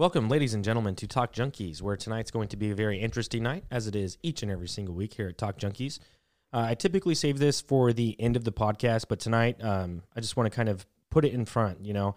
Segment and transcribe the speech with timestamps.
[0.00, 3.42] Welcome, ladies and gentlemen, to Talk Junkies, where tonight's going to be a very interesting
[3.42, 5.98] night, as it is each and every single week here at Talk Junkies.
[6.54, 10.20] Uh, I typically save this for the end of the podcast, but tonight um, I
[10.20, 11.84] just want to kind of put it in front.
[11.84, 12.16] You know,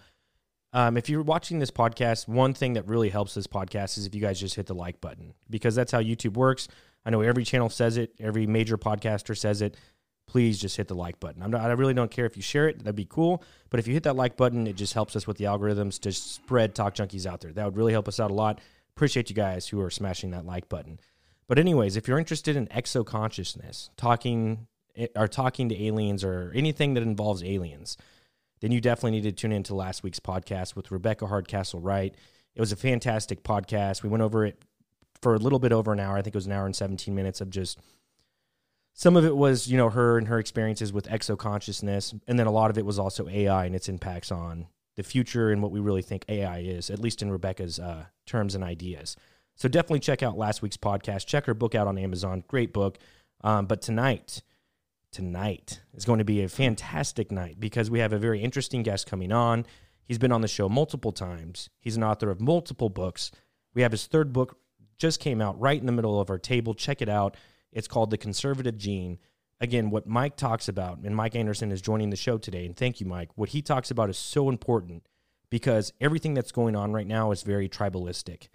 [0.71, 4.15] um, if you're watching this podcast, one thing that really helps this podcast is if
[4.15, 6.69] you guys just hit the like button because that's how YouTube works.
[7.05, 9.75] I know every channel says it, every major podcaster says it.
[10.25, 11.49] Please just hit the like button.
[11.49, 13.43] Not, i really don't care if you share it; that'd be cool.
[13.69, 16.11] But if you hit that like button, it just helps us with the algorithms to
[16.11, 17.51] spread Talk Junkies out there.
[17.51, 18.59] That would really help us out a lot.
[18.95, 20.99] Appreciate you guys who are smashing that like button.
[21.47, 26.51] But anyways, if you're interested in exo consciousness, talking eh, or talking to aliens or
[26.55, 27.97] anything that involves aliens,
[28.61, 32.15] then you definitely need to tune into last week's podcast with Rebecca Hardcastle Wright.
[32.55, 34.03] It was a fantastic podcast.
[34.03, 34.63] We went over it
[35.21, 36.17] for a little bit over an hour.
[36.17, 37.79] I think it was an hour and 17 minutes of just
[38.93, 42.47] some of it was, you know, her and her experiences with exo consciousness, and then
[42.47, 45.71] a lot of it was also AI and its impacts on the future and what
[45.71, 49.15] we really think AI is, at least in Rebecca's uh, terms and ideas.
[49.55, 51.25] So definitely check out last week's podcast.
[51.25, 52.43] Check her book out on Amazon.
[52.47, 52.99] Great book.
[53.41, 54.41] Um, but tonight,
[55.11, 59.07] tonight is going to be a fantastic night because we have a very interesting guest
[59.07, 59.65] coming on.
[60.05, 61.69] He's been on the show multiple times.
[61.79, 63.31] He's an author of multiple books.
[63.73, 64.57] We have his third book
[64.97, 66.73] just came out right in the middle of our table.
[66.73, 67.35] Check it out.
[67.73, 69.19] It's called The Conservative Gene.
[69.59, 72.99] Again, what Mike talks about, and Mike Anderson is joining the show today, and thank
[72.99, 73.29] you, Mike.
[73.35, 75.07] What he talks about is so important
[75.49, 78.47] because everything that's going on right now is very tribalistic.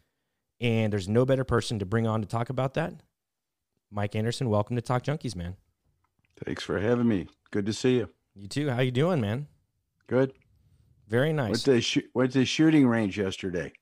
[0.60, 2.94] And there's no better person to bring on to talk about that.
[3.90, 5.56] Mike Anderson, welcome to Talk Junkies, man.
[6.44, 7.26] Thanks for having me.
[7.50, 8.10] Good to see you.
[8.34, 8.68] You too.
[8.68, 9.46] How you doing, man?
[10.08, 10.32] Good.
[11.06, 11.50] Very nice.
[11.50, 13.72] Went to, sh- went to shooting range yesterday.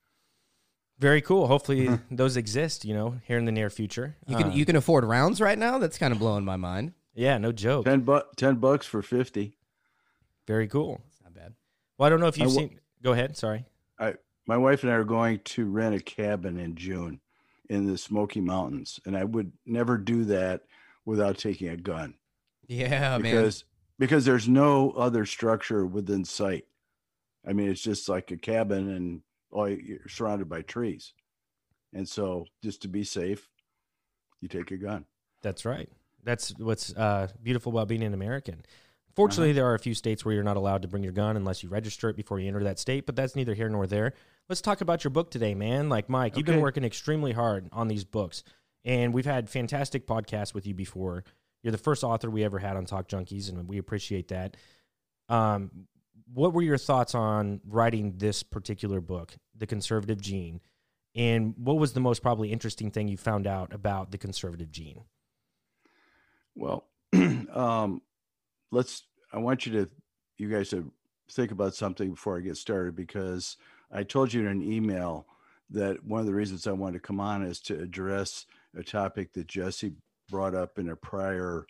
[0.98, 1.46] Very cool.
[1.46, 4.16] Hopefully those exist, you know, here in the near future.
[4.26, 5.78] You can Uh, you can afford rounds right now.
[5.78, 6.94] That's kind of blowing my mind.
[7.14, 7.84] yeah, no joke.
[7.84, 9.56] Ten bu- ten bucks for fifty.
[10.46, 11.00] Very cool.
[11.08, 11.54] It's not bad.
[11.98, 12.80] Well, I don't know if you've I wa- seen.
[13.02, 13.36] Go ahead.
[13.36, 13.66] Sorry.
[13.98, 14.14] I
[14.46, 17.20] my wife and I are going to rent a cabin in June
[17.68, 20.62] in the Smoky Mountains, and I would never do that
[21.04, 22.14] without taking a gun
[22.68, 23.22] Yeah, man.
[23.22, 23.64] because
[23.98, 26.64] because there's no other structure within sight.
[27.46, 29.22] I mean, it's just like a cabin, and
[29.56, 31.14] all you're surrounded by trees,
[31.94, 33.48] and so just to be safe,
[34.40, 35.06] you take a gun.
[35.42, 35.88] That's right.
[36.22, 38.64] That's what's uh, beautiful about being an American.
[39.14, 41.62] Fortunately, there are a few states where you're not allowed to bring your gun unless
[41.62, 44.12] you register it before you enter that state, but that's neither here nor there.
[44.50, 45.88] Let's talk about your book today, man.
[45.88, 48.44] Like Mike, you've been working extremely hard on these books,
[48.84, 51.24] and we've had fantastic podcasts with you before.
[51.62, 54.56] You're the first author we ever had on Talk Junkies, and we appreciate that.
[55.30, 55.86] Um,
[56.32, 60.60] what were your thoughts on writing this particular book, The Conservative Gene?
[61.16, 65.04] And what was the most probably interesting thing you found out about the conservative gene?
[66.54, 68.02] Well, um,
[68.70, 69.04] let's.
[69.32, 69.90] I want you to,
[70.36, 70.92] you guys to
[71.30, 73.56] think about something before I get started because
[73.90, 75.26] I told you in an email
[75.70, 79.32] that one of the reasons I wanted to come on is to address a topic
[79.32, 79.92] that Jesse
[80.28, 81.66] brought up in a prior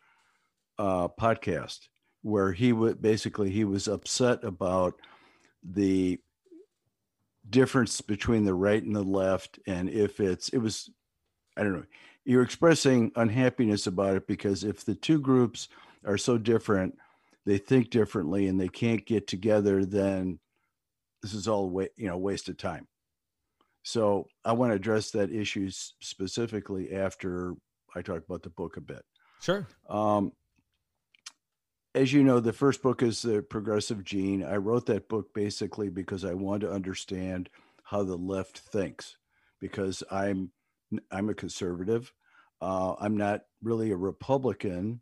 [0.79, 1.89] uh, podcast,
[2.27, 5.01] where he would basically he was upset about
[5.63, 6.19] the
[7.49, 10.91] difference between the right and the left, and if it's it was,
[11.57, 11.85] I don't know
[12.27, 15.69] you're expressing unhappiness about it because if the two groups
[16.05, 16.99] are so different,
[17.47, 20.41] they think differently and they can't get together, then
[21.23, 22.89] this is all wa- you know waste of time.
[23.85, 27.55] So I want to address that issue specifically after
[27.95, 29.05] I talk about the book a bit.
[29.41, 29.65] Sure.
[29.89, 30.33] Um,
[31.97, 34.45] as you know, the first book is the Progressive Gene.
[34.45, 37.49] I wrote that book basically because I want to understand
[37.85, 39.17] how the left thinks,
[39.61, 40.51] because I'm
[41.11, 42.13] I'm a conservative.
[42.61, 45.01] Uh, I'm not really a Republican,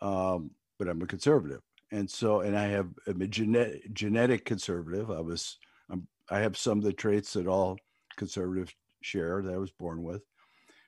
[0.00, 5.10] um, but I'm a conservative, and so and I have I'm a genetic genetic conservative.
[5.10, 5.58] I was
[5.90, 7.76] I'm, I have some of the traits that all
[8.16, 10.22] conservatives share that I was born with,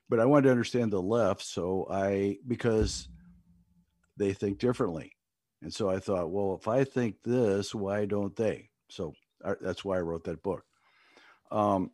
[0.07, 1.43] but I wanted to understand the left.
[1.43, 3.09] So I because
[4.15, 5.12] they think differently,
[5.63, 8.69] and so I thought, well, if I think this, why don't they?
[8.89, 9.13] So
[9.43, 10.63] I, that's why I wrote that book.
[11.51, 11.91] Um,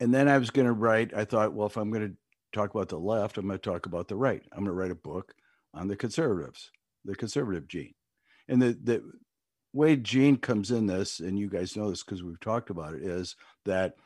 [0.00, 1.12] and then I was going to write.
[1.12, 2.16] I thought, well, if I'm going to
[2.52, 4.42] talk about the left, I'm going to talk about the right.
[4.52, 5.34] I'm going to write a book
[5.74, 6.70] on the conservatives,
[7.04, 7.94] the conservative gene,
[8.46, 9.02] and the the
[9.72, 13.02] way gene comes in this, and you guys know this because we've talked about it,
[13.02, 13.34] is
[13.64, 13.96] that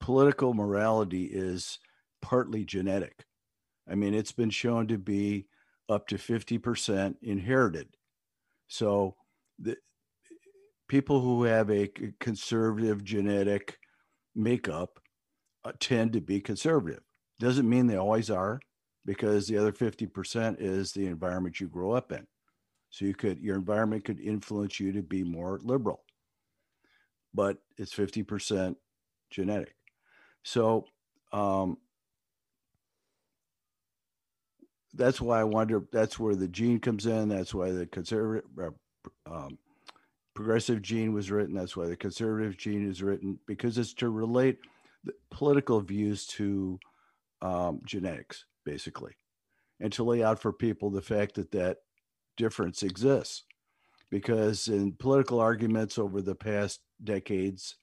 [0.00, 1.80] political morality is
[2.22, 3.24] partly genetic.
[3.90, 5.46] I mean, it's been shown to be
[5.88, 7.88] up to 50% inherited.
[8.70, 9.16] So
[9.58, 9.76] the
[10.88, 11.90] people who have a
[12.20, 13.78] conservative genetic
[14.36, 15.00] makeup
[15.64, 17.02] uh, tend to be conservative.
[17.40, 18.60] Doesn't mean they always are,
[19.04, 22.26] because the other 50% is the environment you grow up in.
[22.90, 26.04] So you could your environment could influence you to be more liberal.
[27.34, 28.76] But it's 50%
[29.30, 29.74] genetic.
[30.44, 30.84] So
[31.32, 31.78] um,
[34.94, 35.82] that's why I wonder.
[35.92, 37.28] That's where the gene comes in.
[37.28, 38.70] That's why the conservative, uh,
[39.30, 39.58] um,
[40.34, 41.54] progressive gene was written.
[41.54, 44.58] That's why the conservative gene is written because it's to relate
[45.30, 46.78] political views to
[47.42, 49.12] um, genetics, basically,
[49.80, 51.78] and to lay out for people the fact that that
[52.36, 53.44] difference exists.
[54.10, 57.76] Because in political arguments over the past decades,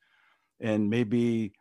[0.60, 1.54] and maybe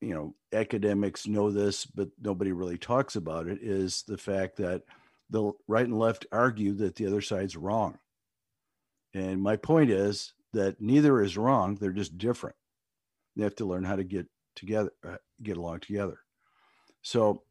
[0.00, 4.82] you know academics know this but nobody really talks about it is the fact that
[5.30, 7.98] the right and left argue that the other side's wrong.
[9.14, 12.56] And my point is that neither is wrong they're just different.
[13.34, 16.18] They have to learn how to get together uh, get along together.
[17.02, 17.42] So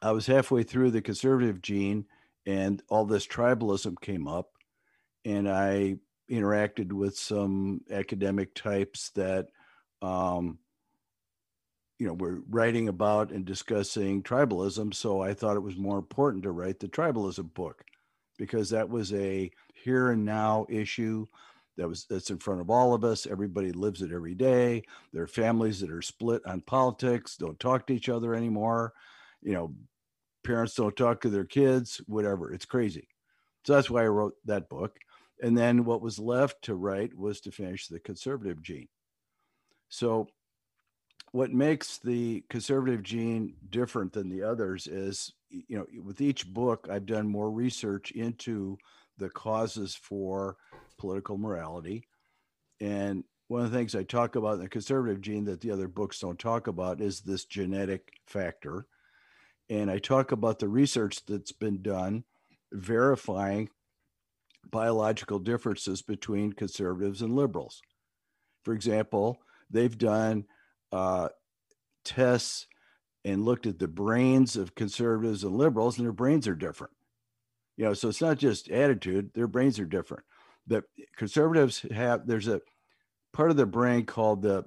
[0.00, 2.04] i was halfway through the conservative gene
[2.44, 4.50] and all this tribalism came up
[5.24, 5.96] and i
[6.30, 9.46] interacted with some academic types that
[10.00, 10.58] um,
[12.02, 16.42] you know we're writing about and discussing tribalism so i thought it was more important
[16.42, 17.84] to write the tribalism book
[18.38, 21.24] because that was a here and now issue
[21.76, 23.26] that was that's in front of all of us.
[23.26, 24.82] Everybody lives it every day.
[25.12, 28.92] There are families that are split on politics don't talk to each other anymore
[29.40, 29.72] you know
[30.44, 32.52] parents don't talk to their kids whatever.
[32.52, 33.06] It's crazy.
[33.64, 34.98] So that's why i wrote that book.
[35.40, 38.88] And then what was left to write was to finish the conservative gene.
[39.88, 40.26] So
[41.32, 46.86] what makes the conservative gene different than the others is you know with each book
[46.90, 48.78] i've done more research into
[49.18, 50.56] the causes for
[50.98, 52.06] political morality.
[52.80, 55.88] And one of the things i talk about in the conservative gene that the other
[55.88, 58.86] books don't talk about is this genetic factor.
[59.70, 62.24] And i talk about the research that's been done
[62.72, 63.68] verifying
[64.70, 67.82] biological differences between conservatives and liberals.
[68.64, 69.38] For example
[69.70, 70.46] they've done
[70.92, 71.28] uh,
[72.04, 72.66] tests
[73.24, 76.92] and looked at the brains of conservatives and liberals, and their brains are different.
[77.76, 80.24] You know, so it's not just attitude; their brains are different.
[80.66, 80.84] That
[81.16, 82.60] conservatives have there's a
[83.32, 84.64] part of the brain called the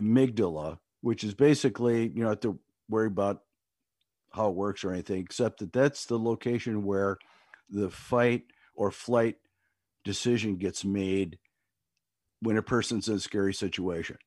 [0.00, 3.42] amygdala, which is basically you don't have to worry about
[4.32, 7.18] how it works or anything, except that that's the location where
[7.70, 8.44] the fight
[8.74, 9.36] or flight
[10.04, 11.38] decision gets made
[12.40, 14.18] when a person's in a scary situation.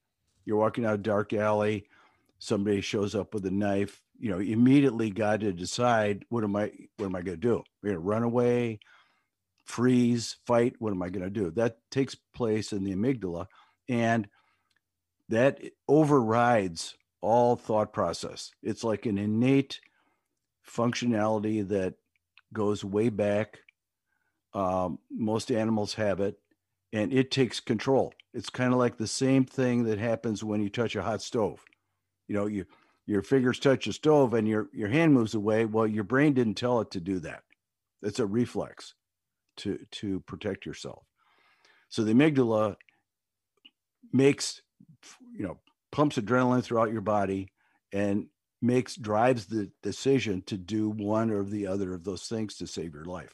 [0.48, 1.88] You're walking out a dark alley,
[2.40, 6.72] somebody shows up with a knife, you know, immediately got to decide what am I
[6.96, 7.64] what am I going to do?
[7.84, 8.80] We're going to run away,
[9.66, 11.52] freeze, fight, what am I going to do?
[11.52, 13.48] That takes place in the amygdala
[13.90, 14.30] and
[15.28, 15.60] that
[15.90, 18.52] overrides all thought process.
[18.64, 19.82] It's like an innate
[20.66, 21.96] functionality that
[22.54, 23.60] goes way back.
[24.54, 26.40] Um, most animals have it,
[26.94, 28.14] and it takes control.
[28.34, 31.64] It's kind of like the same thing that happens when you touch a hot stove.
[32.28, 32.66] You know, you
[33.06, 35.66] your fingers touch a stove and your your hand moves away.
[35.66, 37.44] Well, your brain didn't tell it to do that.
[38.02, 38.94] It's a reflex
[39.58, 41.04] to to protect yourself.
[41.90, 42.76] So the amygdala
[44.14, 44.62] makes
[45.34, 45.58] you know
[45.92, 47.52] pumps adrenaline throughout your body
[47.92, 48.28] and
[48.62, 52.94] makes drives the decision to do one or the other of those things to save
[52.94, 53.34] your life.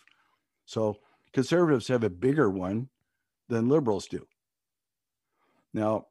[0.65, 0.97] So
[1.33, 2.89] conservatives have a bigger one
[3.53, 4.25] than liberals do.
[5.73, 6.07] Now,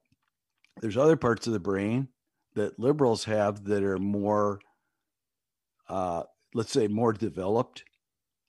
[0.81, 2.09] there's other parts of the brain
[2.55, 4.61] that liberals have that are more,
[5.89, 6.23] uh,
[6.55, 7.85] let's say, more developed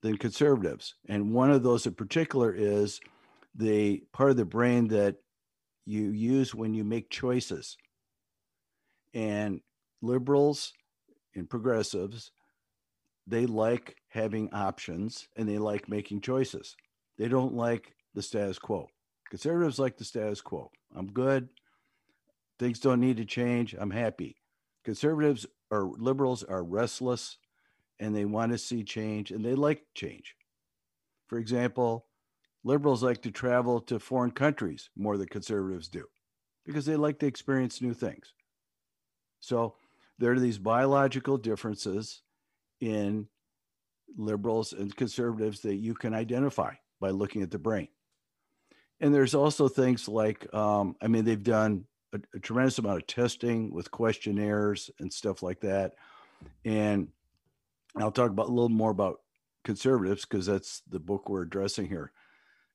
[0.02, 0.96] than conservatives.
[1.08, 3.00] And one of those in particular is
[3.56, 5.16] the part of the brain that
[5.86, 7.78] you use when you make choices.
[9.14, 9.62] And
[10.02, 10.74] liberals
[11.36, 12.32] and progressives,
[13.28, 16.76] they like having options and they like making choices.
[17.18, 18.88] They don't like the status quo.
[19.30, 20.72] Conservatives like the status quo.
[20.96, 21.50] I'm good.
[22.60, 23.76] Things don't need to change.
[23.78, 24.38] I'm happy.
[24.84, 27.38] Conservatives or liberals are restless
[28.00, 30.36] and they want to see change and they like change.
[31.28, 32.06] For example,
[32.64, 36.06] liberals like to travel to foreign countries more than conservatives do
[36.66, 38.34] because they like to experience new things.
[39.40, 39.76] So
[40.20, 42.22] there are these biological differences
[42.80, 43.28] in
[44.16, 47.88] liberals and conservatives that you can identify by looking at the brain.
[49.00, 53.08] And there's also things like, um, I mean, they've done a, a, tremendous amount of
[53.08, 55.94] testing with questionnaires and stuff like that.
[56.64, 57.10] And
[57.98, 59.22] I'll talk about a little more about
[59.64, 62.12] conservatives because that's the book we're addressing here.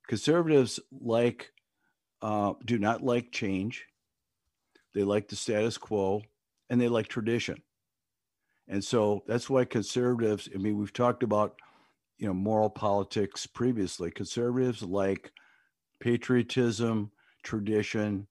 [0.06, 1.52] Conservatives like,
[2.20, 3.86] uh, do not like change.
[4.94, 6.22] They like the status quo
[6.68, 7.62] and they like tradition.
[8.68, 11.56] And so that's why conservatives, I mean, we've talked about,
[12.18, 14.10] you know, moral politics previously.
[14.10, 15.32] Conservatives like
[16.00, 17.10] patriotism,
[17.42, 18.26] tradition,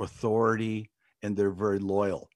[0.00, 0.90] authority,
[1.22, 2.28] and they're very loyal.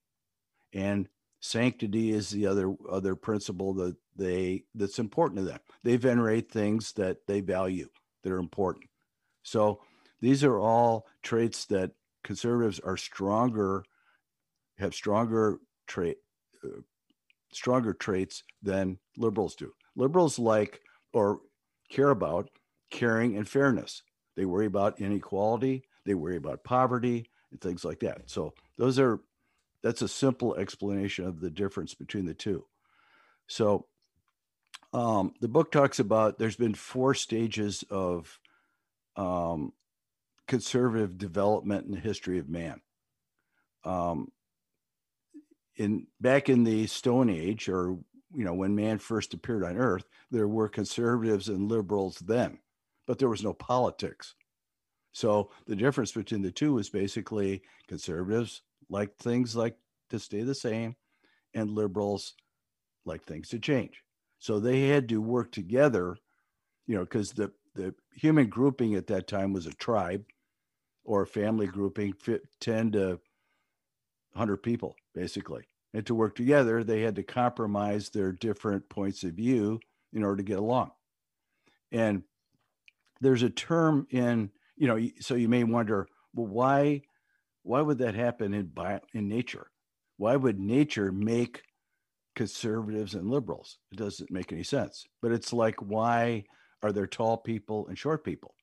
[0.73, 1.07] and
[1.41, 5.59] sanctity is the other other principle that they that's important to them.
[5.83, 7.87] They venerate things that they value
[8.23, 8.85] that are important.
[9.43, 9.81] So
[10.21, 11.91] these are all traits that
[12.23, 13.83] conservatives are stronger
[14.77, 16.17] have stronger trait
[16.63, 16.81] uh,
[17.53, 19.73] stronger traits than liberals do.
[19.95, 20.81] Liberals like
[21.13, 21.39] or
[21.89, 22.49] care about
[22.91, 24.03] caring and fairness.
[24.39, 28.21] They worry about inequality, they worry about poverty and things like that.
[28.27, 29.19] So those are
[29.83, 32.63] that's a simple explanation of the difference between the two.
[33.47, 33.87] So
[34.93, 38.39] um, the book talks about there's been four stages of
[39.17, 39.73] um,
[40.47, 42.79] conservative development in the history of man.
[43.83, 44.31] Um,
[45.75, 47.97] in back in the Stone Age, or
[48.33, 52.59] you know when man first appeared on Earth, there were conservatives and liberals then,
[53.09, 54.35] but there was no politics.
[55.13, 59.75] So the difference between the two is basically conservatives like things like
[60.11, 60.95] to stay the same,
[61.55, 62.35] and liberals
[63.05, 64.03] like things to change.
[64.37, 66.17] So they had to work together,
[66.85, 70.23] you know, because the the human grouping at that time was a tribe
[71.03, 72.13] or a family grouping,
[72.59, 73.19] 10 to
[74.33, 75.63] 100 people, basically.
[75.95, 79.79] And to work together, they had to compromise their different points of view
[80.13, 80.91] in order to get along.
[81.91, 82.23] And
[83.21, 87.01] there's a term in, you know, so you may wonder, well, why,
[87.63, 89.67] why would that happen in bio, in nature?
[90.17, 91.63] Why would nature make
[92.35, 93.77] conservatives and liberals?
[93.91, 95.05] It doesn't make any sense.
[95.21, 96.45] But it's like, why
[96.81, 98.53] are there tall people and short people?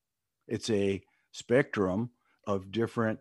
[0.48, 2.10] It's a spectrum
[2.46, 3.20] of different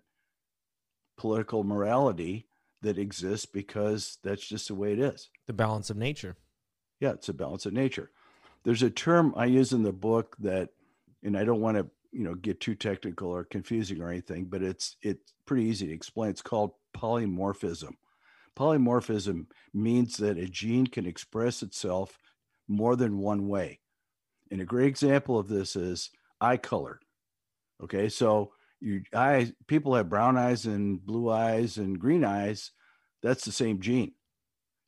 [1.18, 2.48] political morality
[2.82, 5.30] that exists because that's just the way it is.
[5.48, 6.36] The balance of nature.
[7.00, 8.12] Yeah, it's a balance of nature.
[8.64, 10.70] There's a term I use in the book that,
[11.26, 14.62] and I don't want to, you know, get too technical or confusing or anything, but
[14.62, 16.30] it's it's pretty easy to explain.
[16.30, 17.92] It's called polymorphism.
[18.58, 22.18] Polymorphism means that a gene can express itself
[22.70, 23.82] more than one way.
[24.50, 27.02] And a great example of this is eye color.
[27.84, 32.72] Okay, so you eyes people have brown eyes and blue eyes and green eyes
[33.24, 34.12] that's the same gene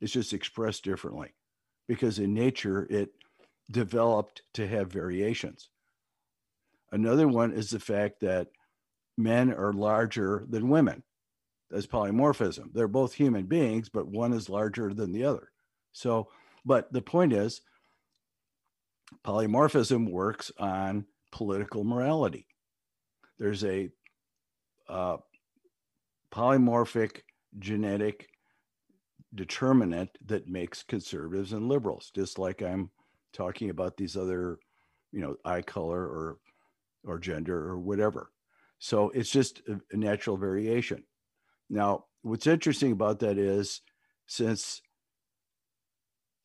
[0.01, 1.33] it's just expressed differently
[1.87, 3.09] because in nature it
[3.71, 5.69] developed to have variations
[6.91, 8.47] another one is the fact that
[9.17, 11.03] men are larger than women.
[11.69, 12.73] That's polymorphism.
[12.73, 15.51] They're both human beings but one is larger than the other.
[15.91, 16.29] So
[16.65, 17.61] but the point is
[19.23, 22.47] polymorphism works on political morality.
[23.39, 23.89] There's a
[24.89, 25.17] uh,
[26.33, 27.21] polymorphic
[27.59, 28.29] genetic
[29.35, 32.89] determinant that makes conservatives and liberals, just like I'm
[33.33, 34.59] talking about these other,
[35.11, 36.37] you know, eye color or
[37.05, 38.31] or gender or whatever.
[38.79, 41.03] So it's just a, natural variation.
[41.69, 43.81] Now, what's interesting about that is
[44.27, 44.81] since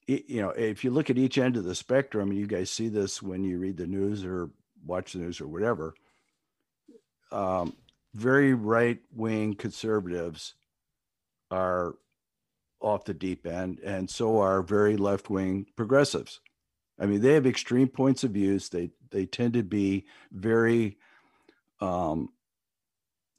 [0.07, 2.89] you know, if you look at each end of the spectrum, and you guys see
[2.89, 4.51] this when you read the news or
[4.85, 5.95] watch the news or whatever,
[7.31, 7.77] um,
[8.15, 10.55] very right wing conservatives
[11.51, 11.95] are
[12.81, 16.41] off the deep end, and so are very left wing progressives.
[17.01, 18.69] I mean, they have extreme points of views.
[18.69, 20.99] They they tend to be very
[21.81, 22.31] um,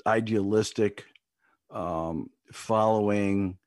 [0.06, 1.06] idealistic,
[1.72, 3.58] um, following,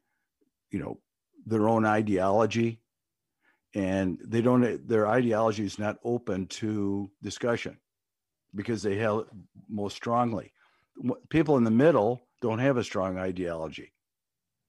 [0.71, 0.99] you know,
[1.47, 2.81] their own ideology,
[3.75, 4.87] and they don't.
[4.89, 7.79] Their ideology is not open to discussion
[8.55, 9.29] because they held
[9.69, 10.53] most strongly.
[11.29, 13.93] People in the middle don't have a strong ideology,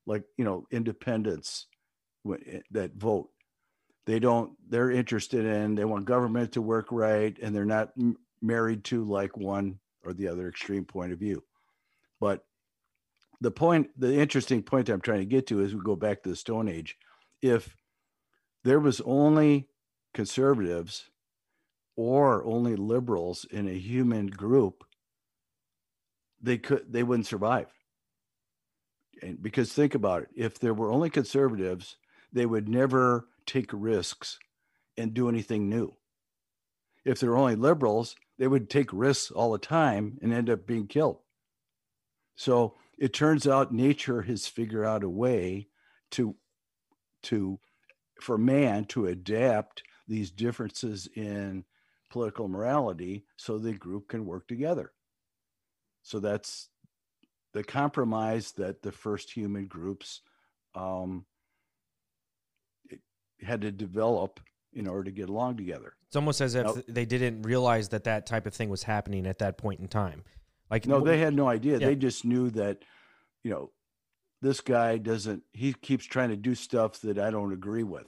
[0.05, 1.67] like you know independents
[2.29, 3.29] eh, that vote.
[4.07, 4.53] They don't.
[4.69, 5.75] They're interested in.
[5.75, 7.91] They want government to work right, and they're not
[8.41, 11.43] married to like one or the other extreme point of view.
[12.21, 12.45] But
[13.41, 16.29] the point, the interesting point I'm trying to get to is we go back to
[16.29, 16.97] the Stone Age.
[17.41, 17.75] If
[18.63, 19.67] there was only
[20.13, 21.09] conservatives
[21.97, 24.85] or only liberals in a human group,
[26.41, 27.67] they could they wouldn't survive.
[29.21, 31.97] And because think about it, if there were only conservatives,
[32.31, 34.37] they would never take risks
[34.97, 35.95] and do anything new.
[37.05, 40.67] If there were only liberals, they would take risks all the time and end up
[40.67, 41.19] being killed.
[42.35, 45.67] So it turns out nature has figured out a way
[46.11, 46.35] to
[47.23, 47.59] to
[48.21, 51.63] for man to adapt these differences in
[52.09, 54.93] political morality so the group can work together.
[56.03, 56.69] So that's
[57.53, 60.21] the compromise that the first human groups
[60.75, 61.25] um,
[63.41, 64.39] had to develop
[64.74, 65.94] in order to get along together.
[66.08, 69.25] It's almost as if now, they didn't realize that that type of thing was happening
[69.25, 70.24] at that point in time.
[70.70, 71.79] Like no, they had no idea.
[71.79, 71.88] Yeah.
[71.88, 72.84] They just knew that,
[73.44, 73.72] you know,
[74.41, 75.44] this guy doesn't.
[75.53, 78.06] He keeps trying to do stuff that I don't agree with.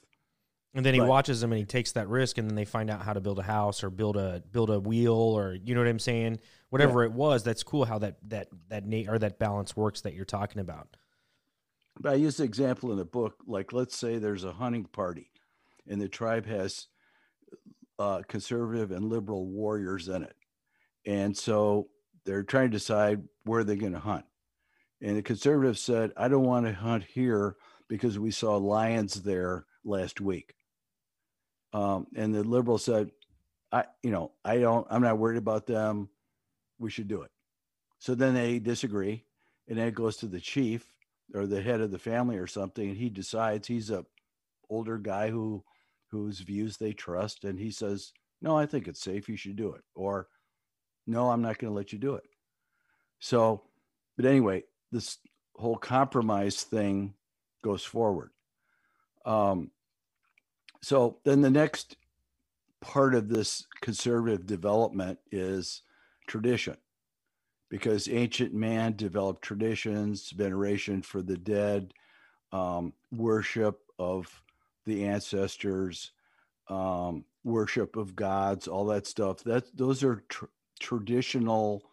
[0.75, 2.89] And then he But- watches them and he takes that risk, and then they find
[2.91, 5.81] out how to build a house or build a build a wheel or you know
[5.81, 6.39] what I'm saying.
[6.69, 10.13] Whatever it was, that's cool how that that that na- or that balance works that
[10.13, 10.95] you're talking about.
[11.99, 15.29] But I use the example in the book, like let's say there's a hunting party,
[15.87, 16.87] and the tribe has
[17.97, 20.35] uh, conservative and liberal warriors in it,
[21.05, 21.89] and so
[22.23, 24.25] they're trying to decide where they're going to hunt.
[25.01, 27.57] And the conservatives said, "I don't want to hunt here
[27.89, 30.55] because we saw lions there last week."
[31.73, 33.11] Um, and the liberal said,
[33.73, 34.87] "I, you know, I don't.
[34.89, 36.09] I'm not worried about them.
[36.79, 37.31] We should do it."
[37.97, 39.25] So then they disagree,
[39.67, 40.85] and then it goes to the chief
[41.33, 44.05] or the head of the family or something and he decides he's a
[44.69, 45.63] older guy who
[46.09, 49.73] whose views they trust and he says no i think it's safe you should do
[49.73, 50.27] it or
[51.07, 52.23] no i'm not going to let you do it.
[53.19, 53.63] So
[54.15, 55.17] but anyway this
[55.55, 57.13] whole compromise thing
[57.63, 58.31] goes forward.
[59.25, 59.71] Um,
[60.81, 61.97] so then the next
[62.81, 65.83] part of this conservative development is
[66.27, 66.77] tradition
[67.69, 71.93] because ancient man developed traditions, veneration for the dead,
[72.51, 74.41] um, worship of
[74.85, 76.11] the ancestors,
[76.67, 79.43] um, worship of gods, all that stuff.
[79.43, 80.45] That those are tr-
[80.79, 81.83] traditional.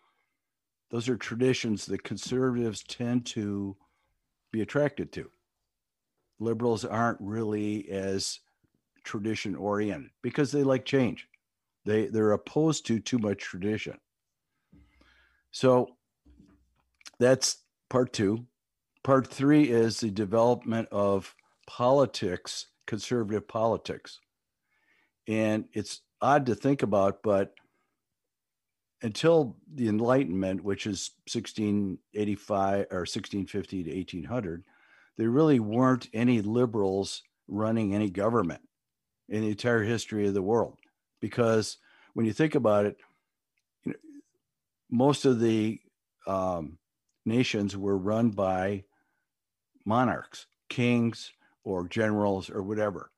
[0.90, 3.76] Those are traditions that conservatives tend to
[4.52, 5.30] be attracted to.
[6.38, 8.40] Liberals aren't really as
[9.04, 11.28] tradition oriented because they like change.
[11.84, 13.98] They they're opposed to too much tradition.
[15.56, 15.96] So
[17.18, 18.44] that's part two.
[19.02, 21.34] Part three is the development of
[21.66, 24.20] politics, conservative politics.
[25.26, 27.54] And it's odd to think about, but
[29.00, 34.62] until the Enlightenment, which is 1685 or 1650 to 1800,
[35.16, 38.60] there really weren't any liberals running any government
[39.30, 40.76] in the entire history of the world.
[41.22, 41.78] Because
[42.12, 42.98] when you think about it,
[44.90, 45.80] most of the
[46.26, 46.78] um,
[47.24, 48.84] nations were run by
[49.84, 51.32] monarchs, kings,
[51.64, 53.10] or generals, or whatever,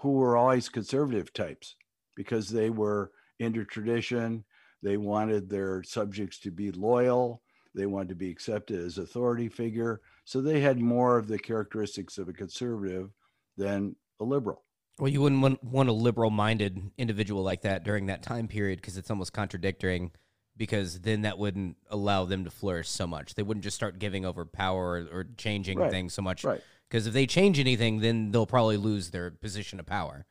[0.00, 1.76] who were always conservative types
[2.16, 4.44] because they were into tradition.
[4.82, 7.42] They wanted their subjects to be loyal.
[7.74, 10.00] They wanted to be accepted as authority figure.
[10.24, 13.10] So they had more of the characteristics of a conservative
[13.56, 14.64] than a liberal.
[14.98, 18.96] Well, you wouldn't want, want a liberal-minded individual like that during that time period because
[18.96, 20.12] it's almost contradicting.
[20.56, 23.34] Because then that wouldn't allow them to flourish so much.
[23.34, 26.44] They wouldn't just start giving over power or, or changing Right, things so much.
[26.44, 26.60] Right.
[26.88, 30.26] Because if they change anything, then they'll probably lose their position of power.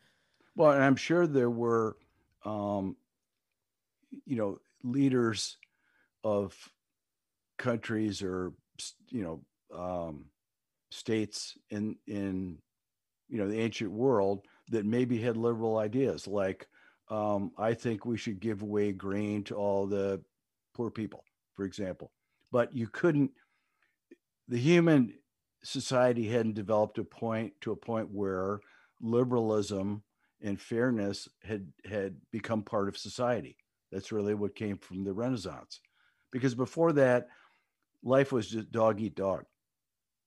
[0.55, 1.97] Well, and I'm sure there were,
[2.45, 2.95] um,
[4.25, 5.57] you know, leaders
[6.23, 6.55] of
[7.57, 8.53] countries or
[9.09, 10.25] you know um,
[10.91, 12.57] states in in
[13.29, 16.67] you know the ancient world that maybe had liberal ideas, like
[17.09, 20.21] um, I think we should give away grain to all the
[20.73, 22.11] poor people, for example.
[22.51, 23.31] But you couldn't.
[24.47, 25.13] The human
[25.63, 28.59] society hadn't developed a point to a point where
[29.01, 30.03] liberalism
[30.41, 33.57] and fairness had had become part of society.
[33.91, 35.79] That's really what came from the Renaissance,
[36.31, 37.27] because before that,
[38.03, 39.45] life was just dog eat dog.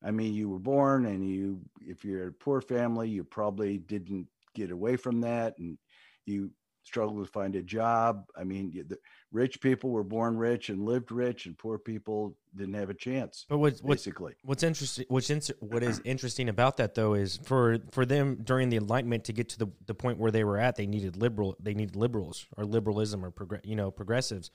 [0.05, 4.29] I mean, you were born, and you, if you're a poor family, you probably didn't
[4.55, 5.79] get away from that, and
[6.27, 6.51] you
[6.87, 8.27] struggled to find a job.
[8.37, 8.97] I mean, the
[9.33, 13.45] rich people were born rich and lived rich, and poor people didn't have a chance.
[13.49, 17.39] But what's what's Basically, What's interesting, what's in, what is interesting about that though is
[17.43, 20.59] for for them during the Enlightenment to get to the, the point where they were
[20.59, 24.51] at, they needed liberal, they needed liberals or liberalism or progr- you know progressives.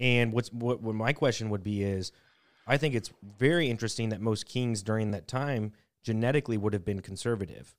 [0.00, 2.10] And what's what, what my question would be is,
[2.66, 5.72] I think it's very interesting that most kings during that time
[6.02, 7.76] genetically would have been conservative.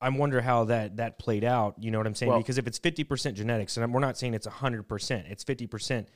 [0.00, 1.74] I wonder how that that played out.
[1.78, 2.30] You know what I'm saying?
[2.30, 5.44] Well- because if it's 50 percent genetics, and we're not saying it's 100 percent, it's
[5.44, 6.08] 50 percent.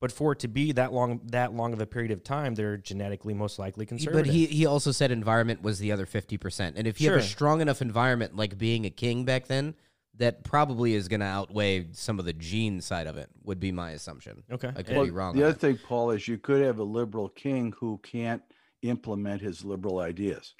[0.00, 2.76] But for it to be that long, that long of a period of time, they're
[2.76, 4.26] genetically most likely conservative.
[4.26, 6.74] But he, he also said environment was the other 50%.
[6.76, 9.74] And if you have a strong enough environment, like being a king back then,
[10.16, 13.72] that probably is going to outweigh some of the gene side of it, would be
[13.72, 14.42] my assumption.
[14.52, 14.68] Okay.
[14.76, 15.36] I could Well, be wrong.
[15.36, 15.60] the on other that.
[15.60, 18.42] thing, Paul, is you could have a liberal king who can't
[18.82, 20.54] implement his liberal ideas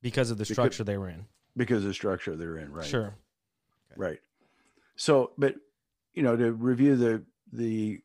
[0.00, 1.26] because of the Because- structure they were in.
[1.56, 2.86] Because of the structure they're in, right?
[2.86, 3.14] Sure.
[3.96, 4.18] Right.
[4.96, 5.54] So, but
[6.14, 8.00] you know, to review the the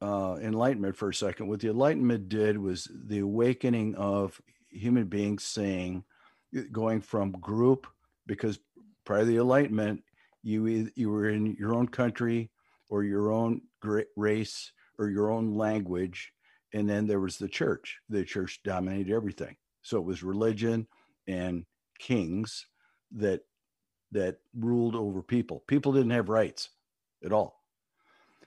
[0.00, 4.40] uh, Enlightenment for a second, what the Enlightenment did was the awakening of
[4.70, 6.04] human beings saying,
[6.72, 7.86] going from group
[8.26, 8.58] because
[9.04, 10.02] prior to the Enlightenment,
[10.42, 12.50] you eith- you were in your own country
[12.88, 16.32] or your own gra- race or your own language,
[16.72, 17.98] and then there was the church.
[18.08, 19.56] The church dominated everything.
[19.82, 20.86] So it was religion
[21.26, 21.64] and
[22.00, 22.66] kings
[23.12, 23.42] that
[24.12, 25.62] that ruled over people.
[25.68, 26.70] People didn't have rights
[27.24, 27.60] at all.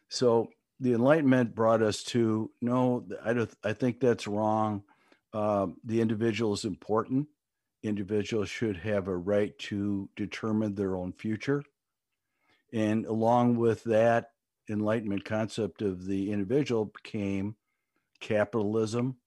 [0.09, 3.51] So the Enlightenment brought us to no, I don't.
[3.63, 4.83] I think that's wrong.
[5.33, 7.27] Um, the individual is important.
[7.83, 11.63] Individuals should have a right to determine their own future,
[12.73, 14.31] and along with that
[14.69, 17.55] Enlightenment concept of the individual came
[18.19, 19.17] capitalism.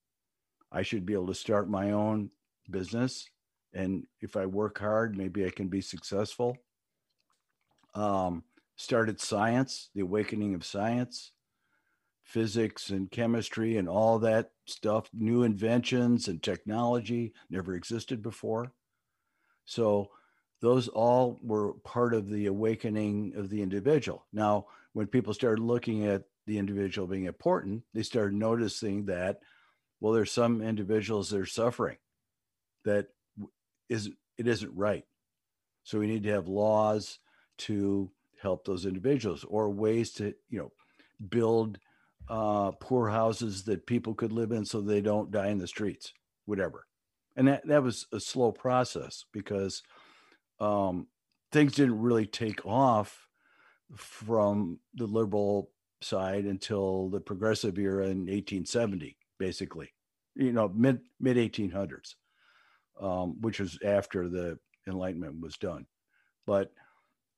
[0.72, 2.30] I should be able to start my own
[2.70, 3.28] business
[3.76, 6.56] and if I work hard, maybe I can be successful.
[7.94, 8.42] Um,
[8.76, 11.32] started science, the awakening of science,
[12.24, 18.72] physics and chemistry, and all that stuff, new inventions and technology never existed before.
[19.66, 20.10] So,
[20.62, 24.24] those all were part of the awakening of the individual.
[24.32, 29.40] Now, when people started looking at the individual being important, they started noticing that,
[30.00, 31.98] well, there's some individuals that are suffering,
[32.86, 33.08] that
[33.88, 35.04] is it isn't right.
[35.84, 37.18] So we need to have laws
[37.58, 40.72] to help those individuals or ways to you know
[41.28, 41.78] build
[42.28, 46.12] uh, poor houses that people could live in so they don't die in the streets,
[46.44, 46.86] whatever.
[47.36, 49.82] And that that was a slow process because
[50.58, 51.06] um,
[51.52, 53.28] things didn't really take off
[53.94, 55.70] from the liberal
[56.02, 59.92] side until the progressive era in 1870, basically,
[60.34, 62.14] you know, mid mid 1800s
[63.00, 65.86] um, which was after the Enlightenment was done.
[66.46, 66.72] But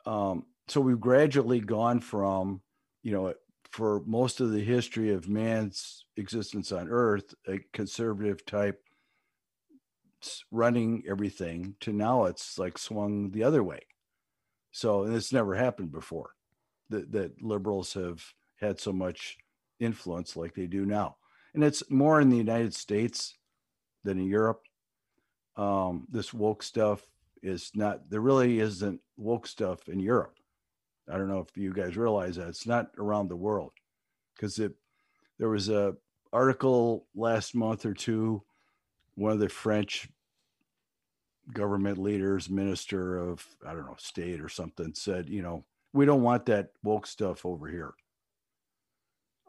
[0.06, 2.60] um, so we've gradually gone from,
[3.02, 3.34] you know,
[3.70, 8.80] for most of the history of man's existence on Earth, a conservative type
[10.50, 13.80] running everything to now it's like swung the other way.
[14.72, 16.30] So and it's never happened before
[16.90, 18.22] that, that liberals have
[18.60, 19.36] had so much
[19.80, 21.16] influence like they do now.
[21.54, 23.36] And it's more in the United States
[24.04, 24.62] than in Europe
[25.58, 27.02] um, this woke stuff
[27.42, 30.38] is not there really isn't woke stuff in Europe.
[31.12, 33.72] I don't know if you guys realize that it's not around the world
[34.34, 34.72] because it
[35.38, 35.96] there was a
[36.32, 38.42] article last month or two
[39.14, 40.08] one of the French
[41.52, 46.22] government leaders, minister of I don't know state or something said, you know, we don't
[46.22, 47.94] want that woke stuff over here.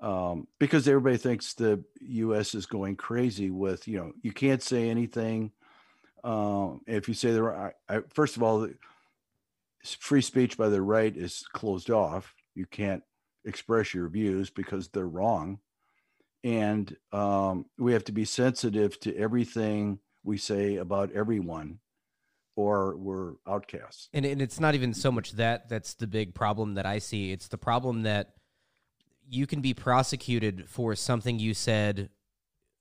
[0.02, 2.56] Um, because everybody thinks the U.S.
[2.56, 5.52] is going crazy with, you know, you can't say anything
[6.24, 8.68] um, if you say the right, I, first of all,
[10.00, 12.34] free speech by the right is closed off.
[12.56, 13.04] You can't
[13.46, 15.60] express your views because they're wrong.
[16.44, 21.80] And um, we have to be sensitive to everything we say about everyone,
[22.56, 24.10] or we're outcasts.
[24.14, 27.32] And, and it's not even so much that that's the big problem that I see.
[27.32, 28.34] It's the problem that
[29.28, 32.10] you can be prosecuted for something you said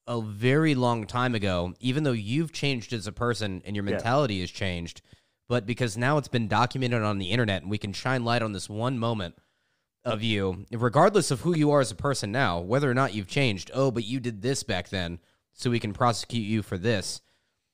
[0.08, 4.36] a very long time ago, even though you've changed as a person and your mentality
[4.36, 4.40] yeah.
[4.40, 5.02] has changed,
[5.48, 8.52] but because now it's been documented on the internet and we can shine light on
[8.52, 9.36] this one moment
[10.04, 13.28] of you, regardless of who you are as a person now, whether or not you've
[13.28, 13.70] changed.
[13.74, 15.18] Oh, but you did this back then,
[15.52, 17.20] so we can prosecute you for this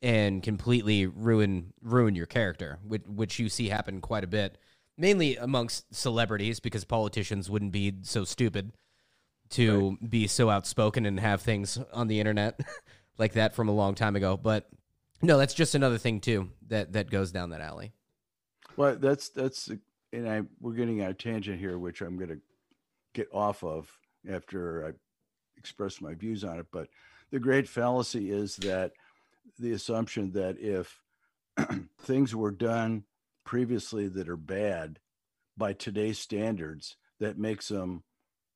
[0.03, 4.59] and completely ruin ruin your character, which, which you see happen quite a bit,
[4.99, 8.73] mainly amongst celebrities because politicians wouldn't be so stupid
[9.51, 10.11] to right.
[10.11, 12.61] be so outspoken and have things on the internet
[13.19, 14.37] like that from a long time ago.
[14.37, 14.69] But
[15.23, 17.93] no, that's just another thing too that that goes down that alley.
[18.77, 19.71] Well, that's that's
[20.13, 22.41] and I we're getting on a tangent here, which I'm going to
[23.15, 23.91] get off of
[24.29, 24.93] after I
[25.57, 26.67] express my views on it.
[26.73, 26.89] But
[27.31, 28.93] the great fallacy is that
[29.59, 31.01] the assumption that if
[32.01, 33.05] things were done
[33.45, 34.99] previously that are bad
[35.57, 38.03] by today's standards, that makes them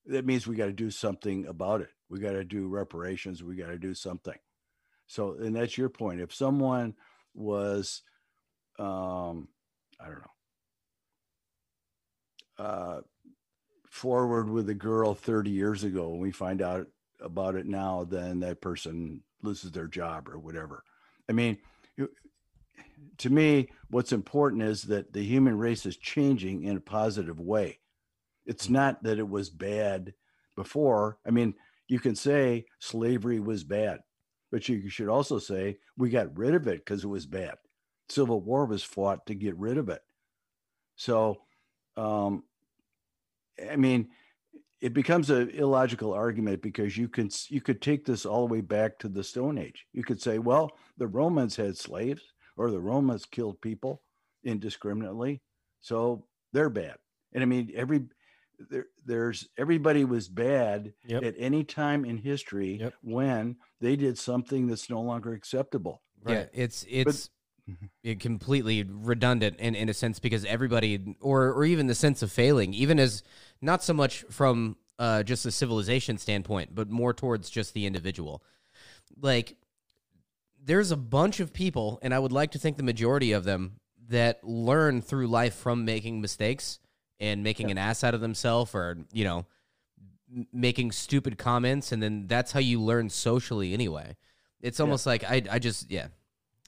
[0.08, 1.90] that means we got to do something about it.
[2.08, 3.42] We got to do reparations.
[3.42, 4.38] We got to do something.
[5.06, 6.20] So, and that's your point.
[6.20, 6.94] If someone
[7.34, 8.02] was,
[8.78, 9.48] um,
[10.00, 10.22] I don't
[12.58, 13.00] know, uh,
[13.88, 16.86] forward with a girl 30 years ago, and we find out
[17.20, 20.82] about it now, then that person loses their job or whatever.
[21.28, 21.58] I mean,
[23.18, 27.78] to me, what's important is that the human race is changing in a positive way.
[28.48, 30.14] It's not that it was bad
[30.56, 31.18] before.
[31.26, 31.54] I mean,
[31.86, 34.00] you can say slavery was bad,
[34.50, 37.56] but you should also say we got rid of it because it was bad.
[38.08, 40.00] Civil War was fought to get rid of it.
[40.96, 41.42] So,
[41.98, 42.42] um,
[43.70, 44.08] I mean,
[44.80, 48.60] it becomes an illogical argument because you can you could take this all the way
[48.62, 49.86] back to the Stone Age.
[49.92, 52.22] You could say, well, the Romans had slaves,
[52.56, 54.02] or the Romans killed people
[54.42, 55.42] indiscriminately,
[55.80, 56.96] so they're bad.
[57.34, 58.04] And I mean, every
[58.70, 61.22] there, there's everybody was bad Yep.
[61.22, 62.94] at any time in history Yep.
[63.02, 66.02] when they did something that's no longer acceptable.
[66.26, 67.30] Yeah, it's it's
[68.02, 72.32] it completely redundant in, in a sense because everybody or or even the sense of
[72.32, 73.22] failing, even as
[73.60, 78.42] not so much from uh, just a civilization standpoint, but more towards just the individual.
[79.20, 79.56] Like
[80.62, 83.80] there's a bunch of people, and I would like to think the majority of them
[84.08, 86.80] that learn through life from making mistakes
[87.20, 89.46] and making an ass out of themselves or you know
[90.52, 94.16] making stupid comments and then that's how you learn socially anyway.
[94.60, 96.08] It's almost like I, I just yeah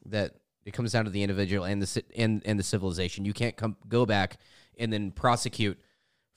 [0.06, 0.34] that
[0.64, 3.24] it comes down to the individual and the and and the civilization.
[3.24, 4.38] You can't come go back
[4.78, 5.78] and then prosecute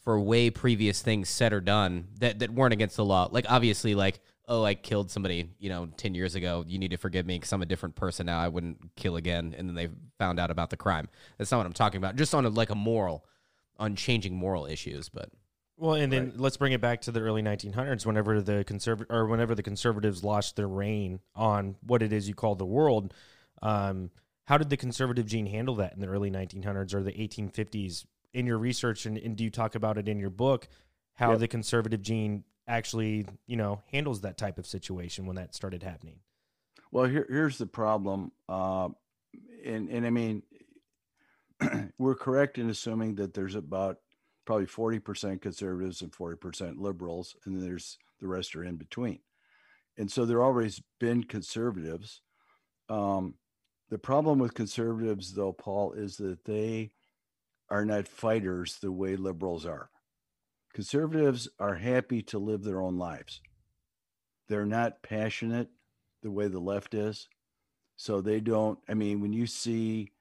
[0.01, 3.29] for way previous things said or done that that weren't against the law.
[3.31, 6.65] Like obviously like oh i killed somebody you know 10 years ago.
[6.67, 8.39] You need to forgive me because i'm a different person now.
[8.39, 9.55] I wouldn't kill again.
[9.57, 11.07] And then they found out about the crime.
[11.37, 12.15] That's not what i'm talking about.
[12.15, 13.25] Just on a, like a moral
[13.79, 15.29] on changing moral issues but
[15.77, 19.25] Well, and then let's bring it back to the early 1900s, whenever the conserv- or
[19.25, 23.13] whenever the conservatives lost their reign on what it is you call the world.
[23.61, 24.11] Um,
[24.45, 28.05] how did the conservative gene handle that in the early 1900s or the 1850s?
[28.33, 30.67] In your research, and, and do you talk about it in your book?
[31.13, 31.39] How Yep.
[31.39, 36.15] the conservative gene actually, you know, handles that type of situation when that started happening?
[36.91, 38.89] Well, here, here's the problem, uh,
[39.65, 40.43] and and I mean,
[41.97, 43.97] we're correct in assuming that there's about
[44.45, 48.75] probably forty percent conservatives and forty percent liberals, and then there's the rest are in
[48.77, 49.19] between.
[49.97, 52.21] And so there always been conservatives.
[52.89, 53.35] Um,
[53.89, 56.91] the problem with conservatives, though, Paul, is that they
[57.69, 59.89] are not fighters the way liberals are.
[60.73, 63.41] Conservatives are happy to live their own lives.
[64.47, 65.69] They're not passionate
[66.23, 67.27] the way the left is.
[67.95, 70.11] So they don't, I mean, when you see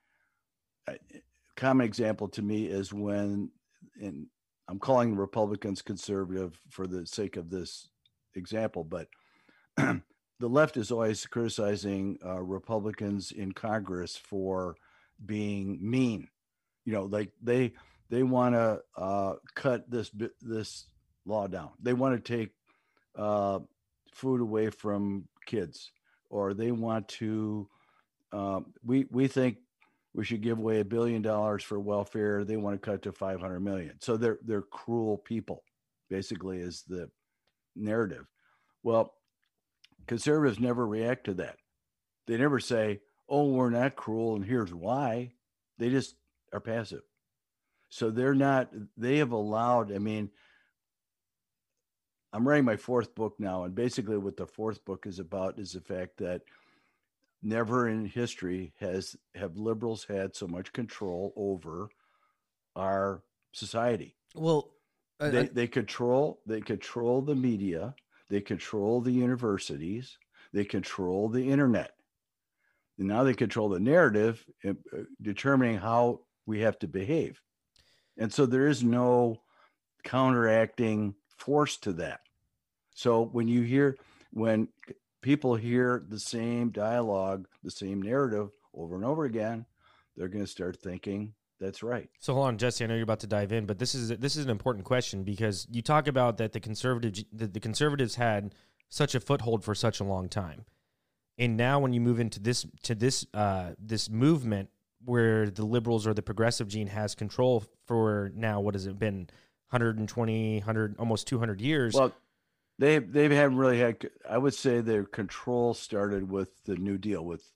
[1.56, 3.50] common example to me is when,
[4.68, 7.88] I'm calling Republicans conservative for the sake of this
[8.34, 9.08] example, but
[9.76, 14.76] the left is always criticizing uh, Republicans in Congress for
[15.24, 16.28] being mean.
[16.84, 17.74] You know, like they
[18.10, 20.86] they want to uh, cut this this
[21.24, 21.70] law down.
[21.80, 22.50] They want to take
[23.16, 23.60] uh,
[24.12, 25.90] food away from kids,
[26.28, 27.68] or they want to.
[28.32, 29.58] Um, we we think
[30.14, 32.44] we should give away a billion dollars for welfare.
[32.44, 33.96] They want to cut to five hundred million.
[34.00, 35.62] So they're they're cruel people,
[36.10, 37.10] basically, is the
[37.74, 38.26] narrative.
[38.82, 39.14] Well,
[40.06, 41.56] conservatives never react to that.
[42.26, 45.32] They never say, "Oh, we're not cruel, and here's why."
[45.78, 46.14] They just
[46.52, 47.02] are passive.
[47.88, 48.70] So they're not.
[48.96, 49.92] They have allowed.
[49.92, 50.30] I mean,
[52.32, 55.72] I'm writing my fourth book now, and basically, what the fourth book is about is
[55.72, 56.42] the fact that
[57.42, 61.88] never in history has have liberals had so much control over
[62.76, 64.16] our society.
[64.34, 64.74] well
[65.20, 67.94] uh, They, they control they control the media,
[68.28, 70.18] they control the universities,
[70.52, 71.92] they control the internet.
[72.98, 74.74] And now they control the narrative, uh,
[75.20, 77.40] determining how we have to behave.
[78.18, 79.42] And so there is no
[80.04, 82.20] counteracting force to that.
[82.94, 83.96] So when you hear,
[84.32, 84.68] when
[85.22, 89.64] people hear the same dialogue, the same narrative over and over again,
[90.16, 92.10] they're going to start thinking that's right.
[92.18, 92.82] So hold on, Jesse.
[92.82, 95.22] I know you're about to dive in, but this is this is an important question
[95.22, 98.52] because you talk about that the conservative the, the conservatives had
[98.88, 100.64] such a foothold for such a long time,
[101.38, 104.70] and now when you move into this to this uh, this movement
[105.04, 109.28] where the liberals or the progressive gene has control for now, what has it been,
[109.70, 111.94] 120, 100, almost 200 years?
[111.94, 112.12] Well,
[112.82, 114.10] they they haven't really had.
[114.28, 117.52] I would say their control started with the New Deal with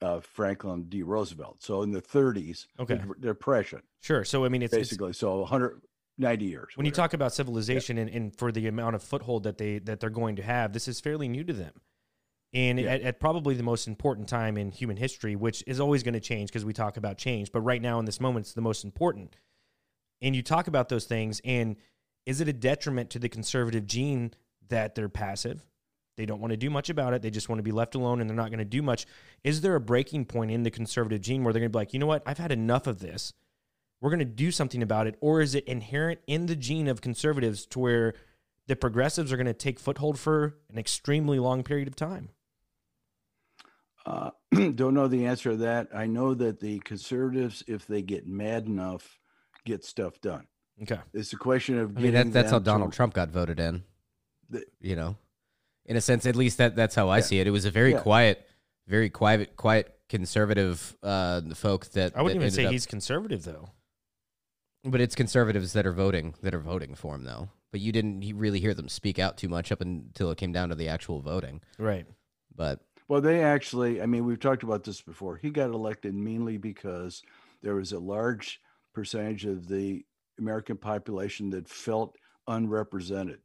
[0.00, 1.02] uh, Franklin D.
[1.02, 1.62] Roosevelt.
[1.62, 2.94] So in the 30s, Okay.
[2.94, 4.24] the Depression, sure.
[4.24, 5.12] So I mean, it's, it's basically.
[5.12, 6.72] so 190 years.
[6.74, 10.00] when you talk about civilization and, and for the amount of foothold that they that
[10.00, 11.74] they're going to have, this is fairly new to them.
[12.54, 12.92] And Yeah.
[12.94, 16.20] at, at probably the most important time in human history, which is always going to
[16.20, 18.84] change because we talk about change, but right now in this moment, it's the most
[18.84, 19.36] important.
[20.22, 21.76] And you talk about those things, and
[22.24, 24.32] is it a detriment to the conservative gene
[24.72, 25.64] that they're passive?
[26.16, 27.22] They don't want to do much about it.
[27.22, 29.06] They just want to be left alone and they're not going to do much.
[29.44, 31.94] Is there a breaking point in the conservative gene where they're going to be like,
[31.94, 32.22] you know what?
[32.26, 33.32] I've had enough of this.
[34.00, 35.16] We're going to do something about it.
[35.20, 38.14] Or is it inherent in the gene of conservatives to where
[38.66, 42.28] the progressives are going to take foothold for an extremely long period of time?
[44.04, 44.30] Uh,
[44.74, 45.88] don't know the answer to that.
[45.94, 49.18] I know that the conservatives, if they get mad enough,
[49.64, 50.46] get stuff done.
[50.82, 50.98] Okay.
[51.14, 53.60] It's a question of I mean, that, that's how them to- Donald Trump got voted
[53.60, 53.84] in.
[54.52, 55.16] The- you know,
[55.86, 57.22] in a sense, at least that that's how I Yeah.
[57.22, 57.46] see it.
[57.46, 58.00] It was a very Yeah.
[58.00, 58.46] quiet,
[58.86, 63.42] very quiet, quiet conservative uh, folk that I wouldn't that even say up- he's conservative,
[63.44, 63.70] though.
[64.84, 67.48] But it's conservatives that are voting that are voting for him, though.
[67.70, 70.68] But you didn't really hear them speak out too much up until it came down
[70.68, 71.62] to the actual voting.
[71.78, 72.06] Right.
[72.54, 75.36] But Well, they actually, I mean, we've talked about this before.
[75.36, 77.22] He got elected mainly because
[77.62, 78.60] there was a large
[78.92, 80.04] percentage of the
[80.38, 83.40] American population that felt unrepresented.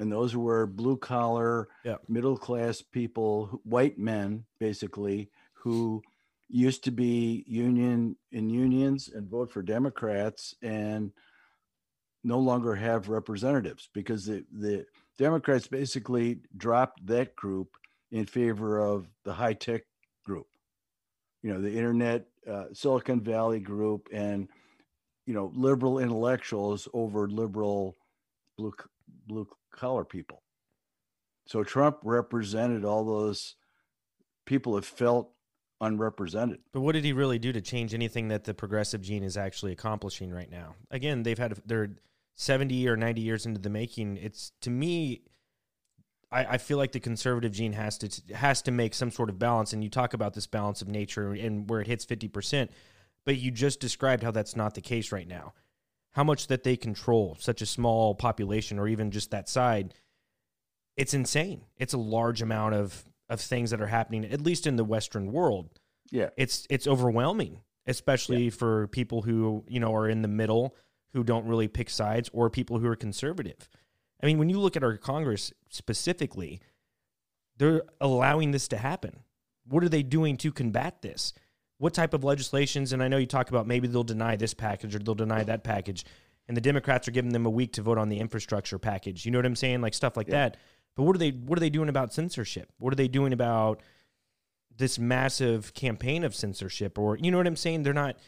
[0.00, 1.96] And those were blue collar, Yeah.
[2.08, 6.02] middle class people, white men, basically, who
[6.48, 11.12] used to be union in unions and vote for Democrats and
[12.24, 14.86] no longer have representatives because the, the
[15.18, 17.76] Democrats basically dropped that group
[18.10, 19.82] in favor of the high tech
[20.24, 20.48] group,
[21.42, 24.48] you know, the internet, uh, Silicon Valley group, and
[25.26, 27.96] you know, liberal intellectuals over liberal
[28.56, 28.72] blue
[29.26, 30.42] blue collar people.
[31.46, 33.56] So Trump represented all those
[34.46, 35.32] people that felt
[35.80, 36.60] unrepresented.
[36.72, 39.72] But what did he really do to change anything that the progressive gene is actually
[39.72, 40.74] accomplishing right now?
[40.90, 41.90] Again, they've had they're
[42.36, 44.16] seventy or ninety years into the making.
[44.18, 45.22] It's to me,
[46.30, 49.38] I, I feel like the conservative gene has to has to make some sort of
[49.38, 49.72] balance.
[49.72, 52.70] And you talk about this balance of nature and where it hits fifty percent,
[53.24, 55.54] but you just described how that's not the case right now.
[56.12, 59.94] How much that they control such a small population, or even just that side,
[60.96, 61.62] it's insane.
[61.76, 65.30] It's a large amount of of things that are happening, at least in the Western
[65.30, 65.70] world
[66.10, 66.30] Yeah.
[66.36, 70.74] it's it's overwhelming, especially for people who you know are in the middle
[71.12, 73.68] who don't really pick sides or people who are conservative.
[74.22, 76.60] I mean, when you look at our Congress specifically,
[77.56, 79.20] they're allowing this to happen.
[79.66, 81.32] What are they doing to combat this?
[81.80, 82.92] What type of legislations?
[82.92, 85.64] And I know you talk about maybe they'll deny this package or they'll deny that
[85.64, 86.04] package,
[86.46, 89.24] and the Democrats are giving them a week to vote on the infrastructure package.
[89.24, 89.80] You know what I'm saying?
[89.80, 90.50] Like stuff like Yeah.
[90.50, 90.56] that.
[90.94, 91.30] But what are they?
[91.30, 92.70] What are they doing about censorship?
[92.78, 93.80] What are they doing about
[94.76, 96.98] this massive campaign of censorship?
[96.98, 97.82] Or you know what I'm saying?
[97.82, 98.18] They're not.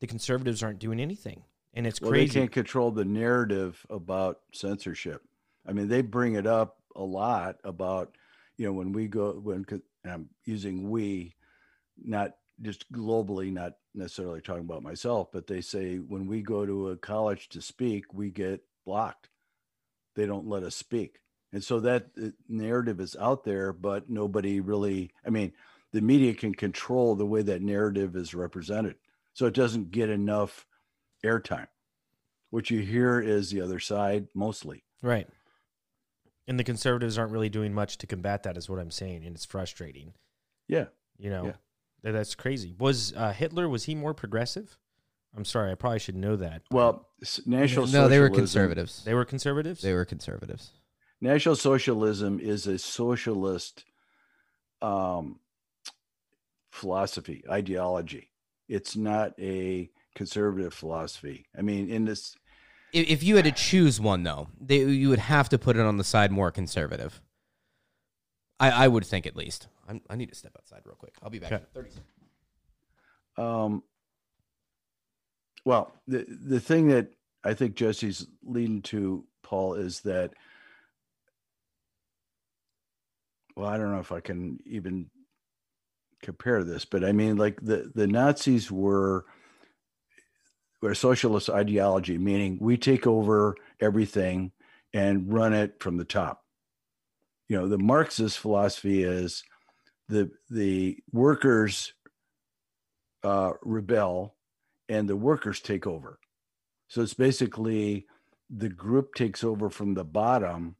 [0.00, 5.22] The conservatives aren't doing anything, and it's Well, they can't control the narrative about censorship.
[5.66, 8.16] I mean, they bring it up a lot about,
[8.58, 9.64] you know, when we go, when
[10.04, 11.36] and I'm using we,
[11.96, 16.90] not just globally, not necessarily talking about myself, but they say when we go to
[16.90, 19.28] a college to speak, we get blocked.
[20.16, 21.20] They don't let us speak.
[21.52, 25.52] And so that uh, narrative is out there, but nobody really, I mean,
[25.92, 28.96] the media can control the way that narrative is represented.
[29.32, 30.66] So it doesn't get enough
[31.24, 31.68] airtime
[32.50, 34.84] what you hear is the other side mostly.
[35.02, 35.28] Right.
[36.46, 39.34] And the conservatives aren't really doing much to combat that, is what I'm saying, and
[39.34, 40.14] it's frustrating.
[40.66, 40.86] Yeah.
[41.18, 41.52] You know, Yeah.
[42.02, 42.74] That- that's crazy.
[42.78, 44.78] Was uh, Hitler was he more progressive?
[45.36, 46.62] I'm sorry, I probably should know that.
[46.70, 47.06] Well,
[47.46, 49.04] National no, they were conservatives.
[49.04, 49.82] They were conservatives.
[49.82, 50.70] They were conservatives.
[51.20, 53.84] National Socialism is a socialist
[54.80, 55.38] um,
[56.70, 58.30] philosophy, ideology.
[58.68, 61.46] It's not a conservative philosophy.
[61.56, 62.36] I mean, in this,
[62.92, 65.82] If, if you had to choose one, though, they, you would have to put it
[65.82, 67.20] on the side more conservative.
[68.60, 69.68] I, I would think at least.
[69.88, 71.14] I'm, I need to step outside real quick.
[71.22, 71.62] I'll be back Okay.
[71.62, 72.06] in 30 seconds.
[73.36, 73.82] um,
[75.64, 77.08] well, the the thing that
[77.44, 80.32] I think Jesse's leading to, Paul, is that.
[83.56, 85.10] Well, I don't know if I can even
[86.22, 89.24] compare this, but I mean, like the the Nazis were
[90.80, 94.52] were socialist ideology, meaning we take over everything
[94.94, 96.44] and run it from the top.
[97.48, 99.42] You know, the Marxist philosophy is
[100.08, 101.92] the the workers
[103.22, 104.36] uh, rebel
[104.88, 106.18] and the workers take over.
[106.88, 108.06] So it's basically
[108.50, 110.76] the group takes over from the bottom,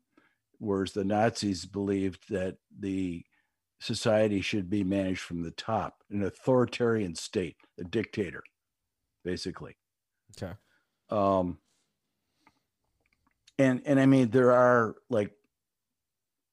[0.59, 3.24] whereas the Nazis believed that the
[3.81, 8.42] society should be managed from the top, an authoritarian state, a dictator,
[9.24, 9.76] basically.
[10.37, 10.54] okay.
[11.11, 11.59] Um,
[13.59, 15.33] and and I mean there are like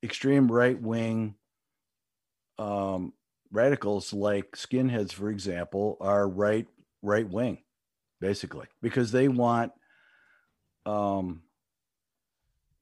[0.05, 1.35] extreme right wing
[2.57, 3.11] um,
[3.51, 6.67] radicals like skinheads, for example, are right
[7.01, 7.57] right wing,
[8.21, 9.73] basically, because they want
[10.85, 11.41] um,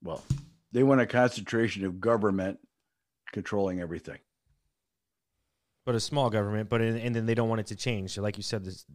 [0.03, 0.23] well,
[0.71, 2.59] they want a concentration of government
[3.31, 4.19] controlling everything.
[5.85, 8.11] But a small government, but in, and then they don't want it to change.
[8.11, 8.85] So like you said, this,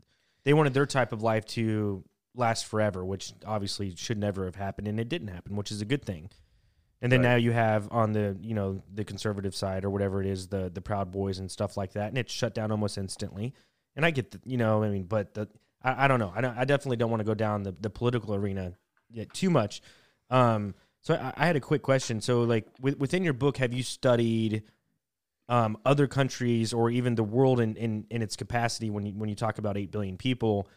[0.45, 2.05] they wanted their type of life to
[2.35, 5.85] last forever, which obviously should never have happened, and it didn't happen, which is a
[5.85, 6.31] good thing.
[7.01, 7.31] And then Right.
[7.31, 10.69] now you have on the you know the conservative side or whatever it is, the
[10.69, 13.55] the Proud Boys and stuff like that, and it's shut down almost instantly.
[13.95, 15.49] And I get the you know I mean, but the
[15.83, 16.33] I, I don't know.
[16.35, 18.73] I don't, I definitely don't want to go down the, the political arena
[19.11, 19.81] yet too much.
[20.31, 22.21] Um, so I, I had a quick question.
[22.21, 24.65] So like with, within your book, have you studied
[25.49, 29.29] um, other countries or even the world in, in, in its capacity when you, when
[29.29, 30.69] you talk about 8 billion people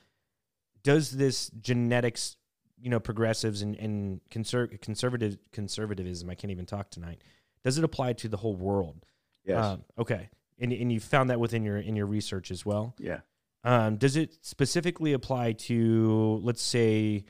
[0.84, 2.38] does this genetics,
[2.82, 7.22] you know, progressives and, and conser- conservative conservatism, I can't even talk tonight.
[7.64, 9.06] Does it apply to the whole world?
[9.46, 9.64] Yes.
[9.64, 10.30] Um, okay.
[10.60, 12.96] And, and you found that within your in your research as well.
[13.00, 13.20] yeah.
[13.64, 17.26] Um, does it specifically apply to, let's say,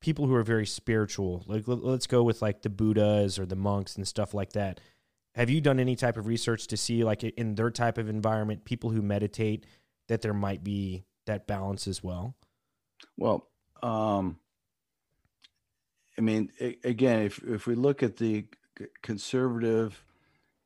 [0.00, 1.44] people who are very spiritual?
[1.46, 4.80] Like, let- let's go with like the Buddhas or the monks and stuff like that.
[5.36, 8.64] Have you done any type of research to see, like, in their type of environment,
[8.64, 9.66] people who meditate,
[10.08, 12.34] that there might be that balance as well?
[13.16, 13.46] Well,
[13.82, 14.38] um,
[16.18, 16.50] I mean,
[16.84, 18.46] again, if if we look at the
[19.02, 20.02] conservative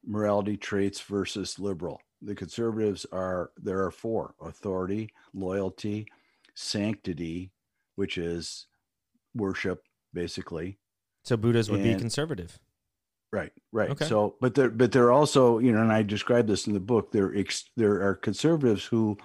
[0.06, 6.06] morality traits versus liberal, the conservatives are there are four: authority, loyalty,
[6.54, 7.50] sanctity,
[7.96, 8.66] which is
[9.34, 9.82] worship,
[10.12, 10.78] basically.
[11.24, 12.58] So Buddhas would be conservative.
[13.32, 13.90] Right, right.
[13.90, 14.06] Okay.
[14.06, 17.12] So, but they're but they're also, you know, and I describe this in the book.
[17.12, 19.18] There, ex, there are conservatives who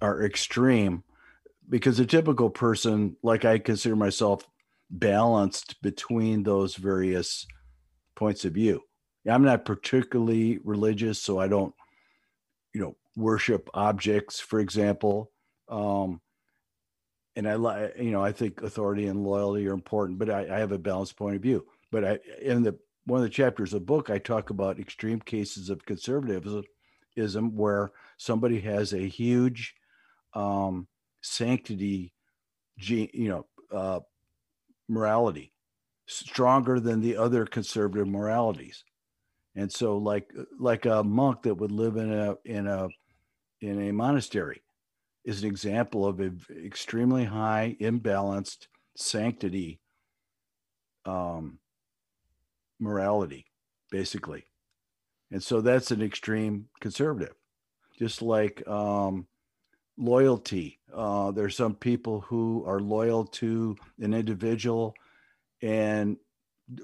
[0.00, 1.04] are extreme
[1.68, 4.46] because a typical person, like I consider myself,
[4.90, 7.46] balanced between those various
[8.14, 8.82] points of view.
[9.28, 11.74] I'm not particularly religious, so I don't,
[12.74, 15.30] you know, worship objects, for example.
[15.68, 16.20] Um,
[17.36, 20.58] and I like, you know, I think authority and loyalty are important, but I, I
[20.58, 21.66] have a balanced point of view.
[21.92, 25.20] But I, in the one of the chapters of the book, I talk about extreme
[25.20, 26.64] cases of conservatism
[27.16, 29.74] where somebody has a huge
[30.34, 30.86] um,
[31.22, 32.12] sanctity,
[32.78, 34.00] you know, uh,
[34.90, 35.52] morality,
[36.06, 38.84] stronger than the other conservative moralities.
[39.54, 42.88] And so, like like a monk that would live in a in a
[43.60, 44.62] in a monastery
[45.24, 48.66] is an example of an extremely high, imbalanced
[48.96, 49.80] sanctity
[51.04, 51.58] um,
[52.78, 53.46] morality,
[53.90, 54.44] basically.
[55.30, 57.34] And so that's an extreme conservative.
[57.98, 59.26] Just like um,
[60.00, 64.94] loyalty, uh, there's some people who are loyal to an individual
[65.62, 66.16] and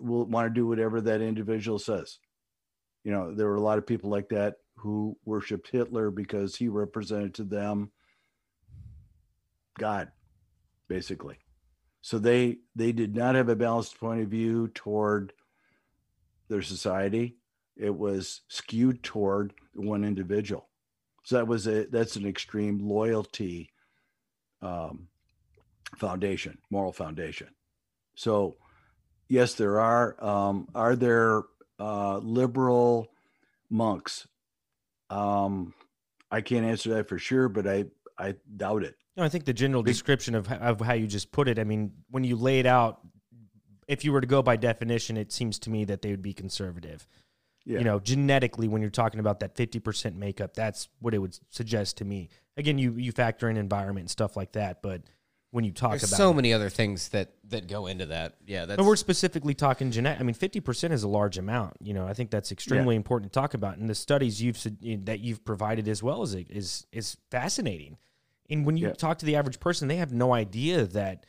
[0.01, 2.19] will want to do whatever that individual says.
[3.05, 6.69] You know, there were a lot of people like that who worshiped Hitler because he
[6.69, 7.91] represented to them
[9.79, 10.11] God,
[10.89, 11.39] basically.
[12.03, 15.33] So they they did not have a balanced point of view toward
[16.49, 17.37] their society.
[17.77, 20.69] It was skewed toward one individual.
[21.27, 23.71] So that was a that's an extreme loyalty
[24.63, 25.09] um,
[25.97, 27.49] foundation, moral foundation.
[28.15, 28.59] So
[29.29, 30.25] yes, there are.
[30.25, 31.43] Um, are there
[31.81, 33.09] uh, liberal
[33.69, 34.29] monks?
[35.11, 35.75] Um,
[36.31, 38.95] I can't answer that for sure, but I I doubt it.
[39.17, 41.91] No, I think the general description of, of how you just put it, I mean,
[42.09, 43.01] when you lay it out,
[43.89, 46.35] if you were to go by definition, it seems to me that they would be
[46.35, 47.05] conservative.
[47.67, 47.79] Yeah.
[47.79, 51.97] You know, genetically, when you're talking about that 50% makeup, that's what it would suggest
[51.99, 52.29] to me.
[52.57, 55.03] Again, you, you factor in environment and stuff like that, but
[55.51, 58.37] when you talk There's about so it- many other things that that go into that.
[58.47, 60.21] Yeah, that's but we're specifically talking genetic.
[60.21, 61.75] I mean, fifty percent is a large amount.
[61.83, 63.79] You know, I think that's extremely important to talk about.
[63.79, 67.97] And the studies you've sug- that you've provided as well is is is fascinating.
[68.51, 68.95] And when you Yeah.
[68.95, 71.25] talk to the average person, they have no idea that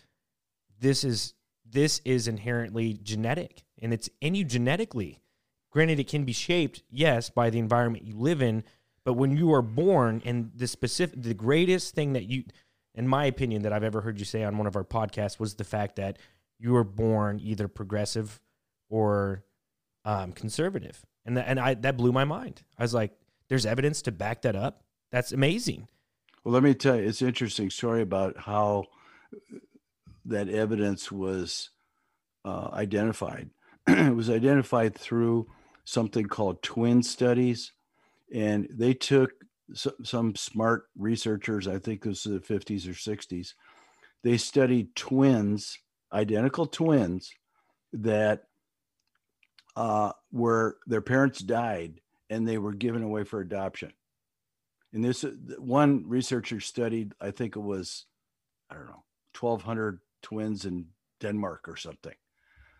[0.79, 1.33] this is
[1.65, 5.21] this is inherently genetic, and it's in you genetically.
[5.77, 8.63] Granted, it can be shaped, yes, by the environment you live in.
[9.05, 12.45] But when you are born, and the specific, the greatest thing that you,
[12.95, 15.53] in my opinion, that I've ever heard you say on one of our podcasts was
[15.53, 16.17] the fact that
[16.57, 18.41] you were born either progressive
[18.89, 19.43] or
[20.03, 22.63] um, conservative, and that, and I that blew my mind.
[22.79, 23.11] I was like,
[23.47, 24.81] "There's evidence to back that up.
[25.11, 25.89] That's amazing."
[26.43, 28.85] Well, let me tell you, it's an interesting story about how
[30.25, 31.69] that evidence was
[32.43, 33.51] uh, identified.
[33.87, 35.45] it was identified through
[35.87, 37.71] something called twin studies,
[38.33, 39.31] and they took
[40.03, 41.65] some smart researchers.
[41.65, 43.53] I think this was the 50s or 60s.
[44.21, 45.79] They studied twins,
[46.11, 47.33] identical twins,
[47.93, 48.43] that
[49.77, 53.93] uh, were their parents died and they were given away for adoption.
[54.91, 55.23] And this
[55.57, 58.07] one researcher studied, I think it was,
[58.69, 59.03] I don't know,
[59.39, 60.87] 1,200 twins in
[61.21, 62.15] Denmark or something.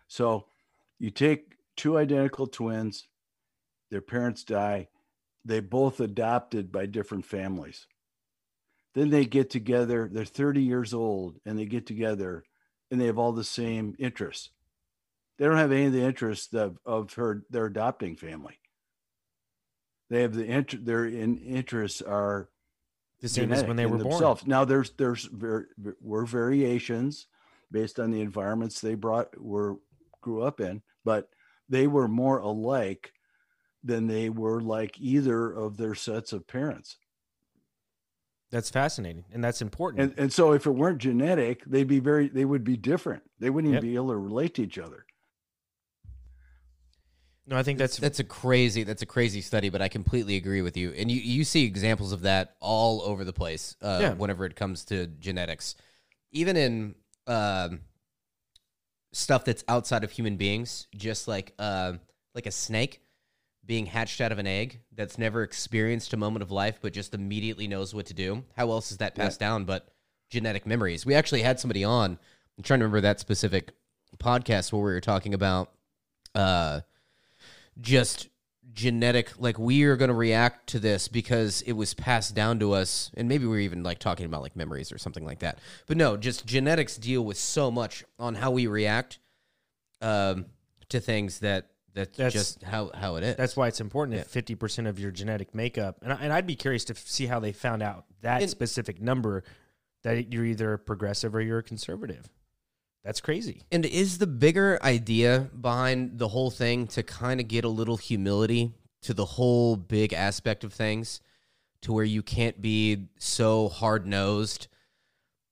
[0.08, 0.44] So
[0.98, 3.08] you take two identical twins,
[3.90, 4.88] their parents die,
[5.44, 7.86] they both adopted by different families.
[8.94, 12.44] Then they get together, they're 30 years old, and they get together
[12.90, 14.50] and they have all the same interests.
[15.38, 18.58] They don't have any of the interests of, of her their adopting family.
[20.10, 22.48] They have the inter- their in, interests are
[23.20, 24.14] The same as when they were in born.
[24.14, 24.46] themselves.
[24.46, 27.26] Now there's there's were variations
[27.70, 29.76] based on the environments they brought were
[30.22, 31.28] grew up in, but
[31.68, 33.12] they were more alike
[33.84, 36.98] than they were like either of their sets of parents.
[38.50, 40.08] That's fascinating, and that's important.
[40.08, 43.22] And and so if it weren't genetic, they'd be very they would be different.
[43.38, 43.80] They wouldn't even Yep.
[43.80, 45.04] be able to relate to each other.
[47.46, 48.82] no, I think that's That's a crazy.
[48.84, 50.92] That's a crazy study, but I completely agree with you.
[50.92, 53.74] And you you see examples of that all over the place.
[53.80, 54.14] Uh, Yeah.
[54.14, 55.74] Whenever it comes to genetics,
[56.32, 56.94] even in
[57.26, 57.80] um
[59.12, 61.94] stuff that's outside of human beings, just like uh,
[62.34, 63.00] like a snake
[63.64, 67.12] being hatched out of an egg that's never experienced a moment of life, but just
[67.14, 68.44] immediately knows what to do.
[68.56, 69.24] How else is that Yeah.
[69.24, 69.64] passed down?
[69.64, 69.88] But
[70.30, 71.04] genetic memories.
[71.04, 72.18] We actually had somebody on.
[72.56, 73.72] I'm trying to remember that specific
[74.18, 75.72] podcast where we were talking about
[76.34, 76.80] uh
[77.80, 78.28] just
[78.74, 82.72] genetic like we are going to react to this because it was passed down to
[82.72, 85.58] us and maybe we are even like talking about like memories or something like that.
[85.86, 89.18] But no just genetics deal with so much on how we react
[90.00, 90.46] um
[90.90, 93.36] to things that that's, That's- just how how it is.
[93.36, 96.46] That's why it's important if fifty percent of your genetic makeup, and, I, and I'd
[96.46, 99.42] be curious to f- see how they found out that And- specific number
[100.04, 102.28] that you're either progressive or you're conservative.
[103.08, 103.62] That's crazy.
[103.72, 107.96] And is the bigger idea behind the whole thing to kind of get a little
[107.96, 111.22] humility to the whole big aspect of things
[111.80, 114.66] to where you can't be so hard nosed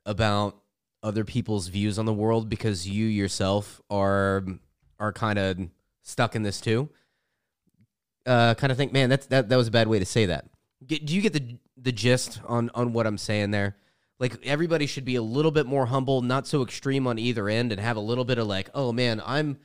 [0.05, 0.59] about
[1.03, 4.45] other people's views on the world because you yourself are
[4.99, 5.59] are kind of
[6.03, 6.91] stuck in this too?
[8.27, 10.45] Uh, kind of think, man, that's that that was a bad way to say that.
[10.87, 13.77] Get, do you get the the gist on on what I'm saying there?
[14.19, 17.73] Like everybody should be a little bit more humble, not so extreme on either end,
[17.73, 19.59] and have a little bit of like, oh man, I'm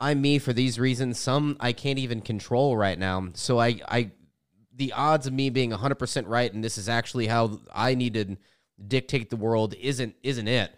[0.00, 1.18] I'm me for these reasons.
[1.18, 3.28] Some I can't even control right now.
[3.34, 4.12] So I I
[4.74, 8.36] the odds of me being 100% right and this is actually how I need to
[8.88, 10.72] dictate the world isn't isn't it.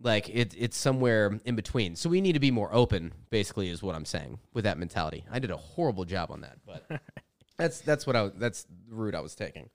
[0.00, 1.94] Like it it's somewhere in between.
[1.94, 5.24] So we need to be more open basically is what I'm saying with that mentality.
[5.30, 7.00] I did a horrible job on that, but
[7.56, 9.70] that's that's what I was, that's the route I was taking.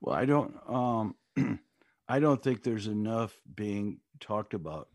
[0.00, 1.14] Well, I don't um
[2.12, 4.88] I don't think there's enough being talked about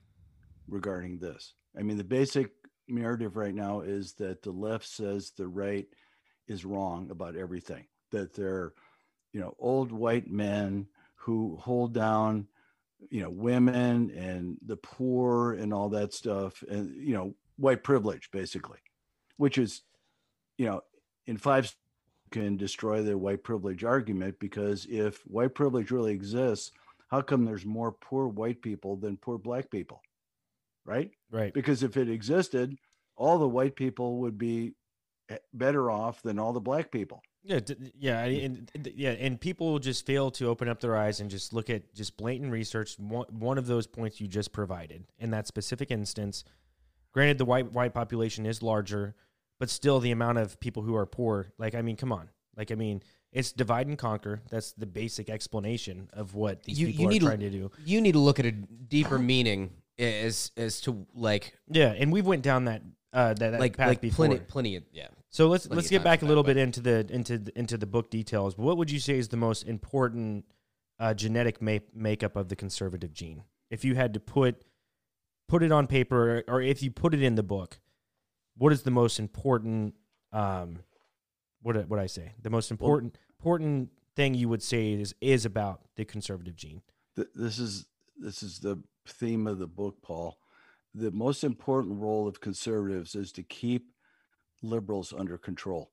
[0.68, 1.56] regarding this.
[1.76, 2.52] I mean, the basic
[2.88, 5.88] narrative right now is that the left says the right
[6.48, 7.88] is wrong about everything.
[8.12, 8.74] That they're,
[9.34, 12.50] you know, old white men who hold down,
[13.10, 18.30] you know, women and the poor and all that stuff and you know, white privilege
[18.30, 18.78] basically.
[19.38, 19.82] Which is,
[20.60, 20.84] you know,
[21.26, 21.76] in five
[22.30, 26.72] can destroy the white privilege argument because if white privilege really exists,
[27.08, 30.02] how come there's more poor white people than poor black people?
[30.86, 31.12] Right?
[31.32, 31.54] Right.
[31.54, 32.76] Because if it existed,
[33.16, 34.74] all the white people would be
[35.30, 37.22] eh, better off than all the black people.
[37.44, 37.60] Yeah,
[37.98, 41.54] yeah, and and- yeah, and people just fail to open up their eyes and just
[41.54, 43.00] look at just blatant research.
[43.00, 46.44] One, one of those points you just provided in that specific instance.
[47.14, 49.16] Granted, the white white population is larger,
[49.60, 52.70] but still, the amount of people who are poor, like I mean, come on, like
[52.70, 53.02] I mean,
[53.32, 54.42] it's divide and conquer.
[54.50, 57.50] That's the basic explanation of what these You- people you are need to- trying to
[57.50, 57.72] do.
[57.86, 62.26] You need to look at a deeper meaning as as to like Yeah, and we've
[62.26, 62.82] went down that
[63.14, 64.28] uh, that, that like path like before.
[64.28, 65.08] plenty plenty of yeah.
[65.30, 67.86] So let's let's get back a little that, bit into the into the, into the
[67.86, 68.56] book details.
[68.56, 70.46] But what would you say is the most important
[71.00, 73.44] uh, genetic ma- makeup of the conservative gene?
[73.70, 74.64] If you had to put
[75.48, 77.80] put it on paper, or if you put it in the book,
[78.58, 79.96] what is the most important?
[80.32, 80.80] Um,
[81.62, 82.34] what what I say?
[82.42, 86.82] The most important important thing you would say is is about the conservative gene.
[87.16, 87.86] Th- This is
[88.18, 90.38] this is the theme of the book, Paul.
[90.96, 93.92] The most important role of conservatives is to keep
[94.64, 95.92] liberals under control.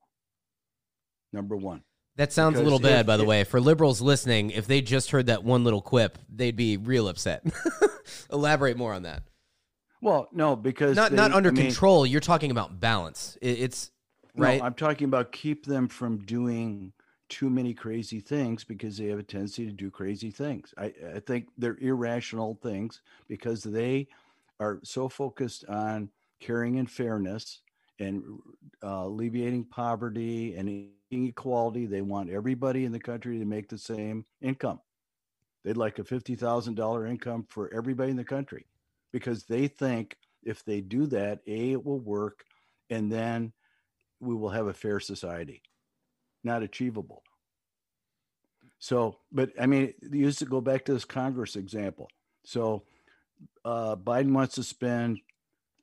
[1.32, 1.82] Number one.
[2.16, 3.44] That sounds a little bad, if- by the if- way.
[3.44, 7.44] For liberals listening, if they just heard that one little quip, they'd be real upset.
[8.32, 9.24] Elaborate more on that.
[10.00, 12.06] Well, no, because Not they- not under I mean, control.
[12.06, 13.36] You're talking about balance.
[13.42, 13.90] It, it's
[14.36, 14.60] right.
[14.60, 16.92] No, I'm talking about keep them from doing
[17.28, 20.74] too many crazy things because they have a tendency to do crazy things.
[20.76, 24.08] I, I think they're irrational things because they
[24.60, 26.10] are so focused on
[26.40, 27.60] caring and fairness
[27.98, 28.22] and
[28.82, 31.86] uh, alleviating poverty and inequality.
[31.86, 34.80] They want everybody in the country to make the same income.
[35.64, 38.66] They'd like a $50,000 income for everybody in the country
[39.12, 42.44] because they think if they do that, A, it will work.
[42.90, 43.52] And then
[44.24, 45.62] we will have a fair society.
[46.42, 47.22] Not achievable.
[48.78, 52.08] So, but I mean, you used to go back to this Congress example.
[52.44, 52.82] So,
[53.64, 55.20] uh, Biden wants to spend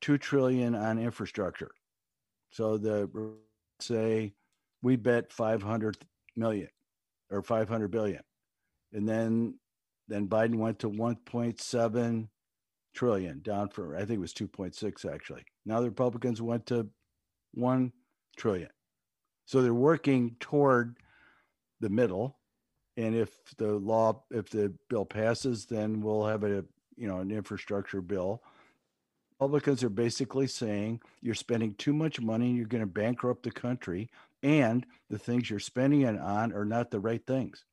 [0.02, 1.72] two trillion on infrastructure.
[2.52, 3.10] So the
[3.80, 4.34] say
[4.82, 5.98] we bet 500
[6.36, 6.68] million
[7.30, 8.22] or 500 billion,
[8.94, 9.56] and then
[10.08, 12.28] then Biden went to 1.7
[12.94, 15.46] trillion, down from I think it was 2.6 actually.
[15.66, 16.90] Now the Republicans went to
[17.54, 17.94] one
[18.42, 18.70] trillion.
[19.46, 20.98] So they're working toward
[21.82, 22.38] the middle
[22.98, 26.66] And if the law, if the bill passes, then we'll have a
[26.98, 28.44] you know an infrastructure bill.
[29.40, 34.10] Republicans are basically saying you're spending too much money, you're going to bankrupt the country,
[34.44, 37.66] and the things you're spending it on are not the right things.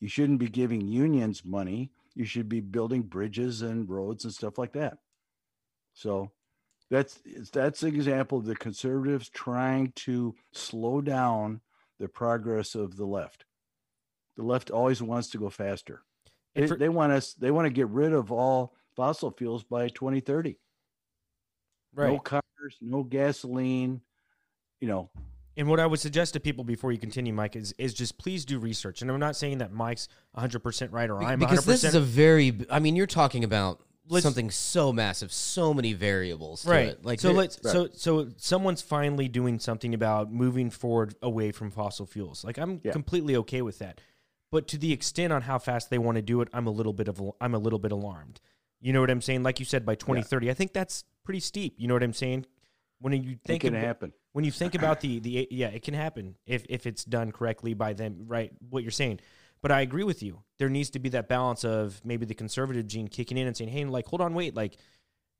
[0.00, 1.92] You shouldn't be giving unions money.
[2.14, 4.98] You should be building bridges and roads and stuff like that.
[5.94, 6.30] So
[6.92, 7.20] that's
[7.52, 11.62] that's an example of the conservatives trying to slow down
[11.98, 13.46] the progress of the left.
[14.36, 16.02] The left always wants to go faster.
[16.54, 17.32] They, for, they want us.
[17.32, 20.58] They want to get rid of all fossil fuels by 2030.
[21.94, 22.12] Right.
[22.12, 22.42] No cars,
[22.82, 24.02] no gasoline.
[24.78, 25.10] You know.
[25.56, 28.44] And what I would suggest to people before you continue, Mike, is is just please
[28.44, 29.00] do research.
[29.00, 31.64] And I'm not saying that Mike's 100 percent right or I'm because 100%.
[31.64, 32.66] this is a very.
[32.70, 36.88] I mean, you're talking about let's, something so massive, so many variables, right?
[36.88, 37.04] It.
[37.04, 37.72] Like so, let's right.
[37.72, 42.44] so so someone's finally doing something about moving forward away from fossil fuels.
[42.44, 42.92] Like I'm yeah.
[42.92, 44.00] completely okay with that,
[44.50, 46.92] but to the extent on how fast they want to do it, I'm a little
[46.92, 48.40] bit of I'm a little bit alarmed.
[48.80, 49.44] You know what I'm saying?
[49.44, 50.52] Like you said, by 2030, yeah.
[50.52, 51.74] I think that's pretty steep.
[51.78, 52.46] You know what I'm saying?
[53.00, 54.12] When you think it can about, happen.
[54.32, 57.74] When you think about the the yeah, it can happen if if it's done correctly
[57.74, 58.24] by them.
[58.26, 59.20] Right, what you're saying.
[59.62, 60.42] But I agree with you.
[60.58, 63.70] There needs to be that balance of maybe the conservative gene kicking in and saying,
[63.70, 64.76] "Hey, like, hold on, wait, like,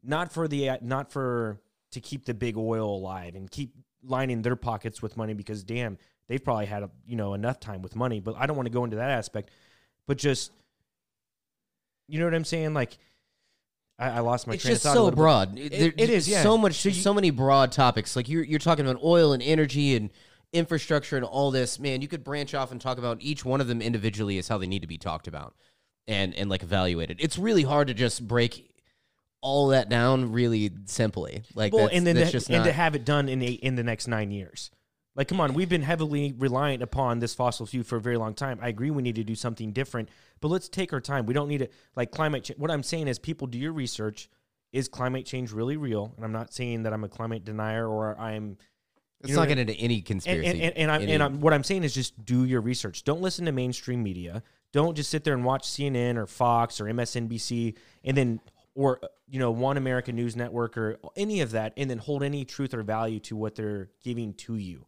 [0.02, 1.60] not for the uh, not for
[1.90, 5.98] to keep the big oil alive and keep lining their pockets with money because damn,
[6.28, 8.20] they've probably had a, you know enough time with money.
[8.20, 9.50] But I don't want to go into that aspect.
[10.06, 10.52] But just,
[12.08, 12.96] you know what I'm saying, like.
[13.98, 14.54] I, I lost my.
[14.54, 15.58] It's just so broad.
[15.58, 16.42] It, it is, yeah.
[16.42, 18.16] So much, so, you, so many broad topics.
[18.16, 20.10] Like you're you're talking about oil and energy and
[20.52, 23.68] infrastructure and all this, man, you could branch off and talk about each one of
[23.68, 25.54] them individually as how they need to be talked about
[26.06, 27.18] and and like evaluated.
[27.20, 28.68] It's really hard to just break
[29.40, 31.42] all that down really simply.
[31.54, 32.64] Like well, and then to, and not...
[32.64, 34.70] to have it done in a, in the next nine years.
[35.14, 38.32] Like, come on, we've been heavily reliant upon this fossil fuel for a very long
[38.32, 38.58] time.
[38.62, 40.08] I agree we need to do something different,
[40.40, 41.26] but let's take our time.
[41.26, 42.58] We don't need to like climate change.
[42.58, 44.30] What I'm saying is, people do your research.
[44.72, 46.14] Is climate change really real?
[46.16, 48.56] And I'm not saying that I'm a climate denier or I'm
[49.22, 50.48] Let's not get into any conspiracy.
[50.48, 51.12] And, and, and, I'm, any...
[51.12, 53.04] and I'm, what I'm saying is just do your research.
[53.04, 54.42] Don't listen to mainstream media.
[54.72, 58.40] Don't just sit there and watch CNN or Fox or MSNBC and then
[58.74, 62.44] or you know One American News Network or any of that and then hold any
[62.44, 64.86] truth or value to what they're giving to you.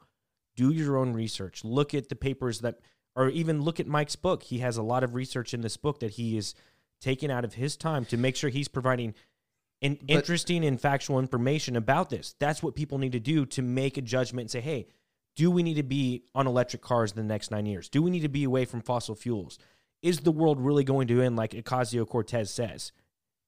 [0.56, 1.64] Do your own research.
[1.64, 2.80] Look at the papers that
[3.14, 4.44] or even look at Mike's book.
[4.44, 6.54] He has a lot of research in this book that he is
[7.00, 9.14] taking out of his time to make sure he's providing
[9.84, 12.34] and but, interesting and factual information about this.
[12.38, 14.86] That's what people need to do to make a judgment and say, hey,
[15.36, 17.88] do we need to be on electric cars in the next nine years?
[17.88, 19.58] Do we need to be away from fossil fuels?
[20.02, 22.92] Is the world really going to end like Ocasio Cortez says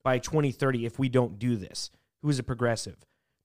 [0.05, 1.91] by 2030 if we don't do this?
[2.22, 2.97] Who is a progressive?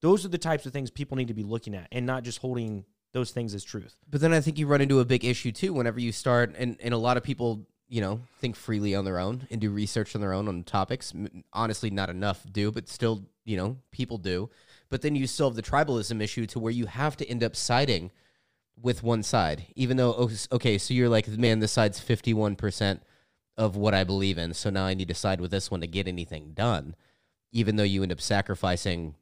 [0.02, 2.40] Those are the types of things people need to be looking at and not just
[2.40, 3.96] holding those things as truth.
[4.10, 6.78] But then I think you run into a big issue too whenever you start, and,
[6.82, 10.16] and a lot of people you know, think freely on their own and do research
[10.16, 11.14] on their own on topics.
[11.52, 14.50] Honestly, not enough do, but still, you know, people do.
[14.90, 17.54] But then you still have the tribalism issue to where you have to end up
[17.54, 18.10] siding
[18.82, 23.02] with one side, even though, oh, okay, so you're like, man, this side's 51%
[23.58, 24.54] of what I believe in.
[24.54, 26.96] So now I need to side with this one to get anything done,
[27.52, 29.16] even though you end up sacrificing,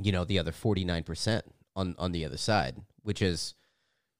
[0.00, 1.42] you know, the other 49%
[1.74, 3.54] on, on the other side, which is,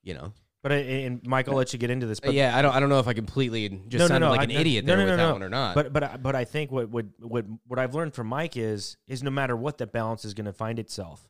[0.02, 0.32] you know,
[0.66, 2.18] but I, and Mike, I'll let you get into this.
[2.18, 4.36] But yeah, I don't I don't know if I completely just no, sounded no, no,
[4.36, 5.76] like an I, idiot there with that one or not.
[5.76, 9.22] But but but I think what what what what I've learned from Mike is is
[9.22, 11.28] no matter what, the balance is going to find itself,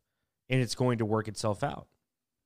[0.49, 1.87] and it's going to work itself out.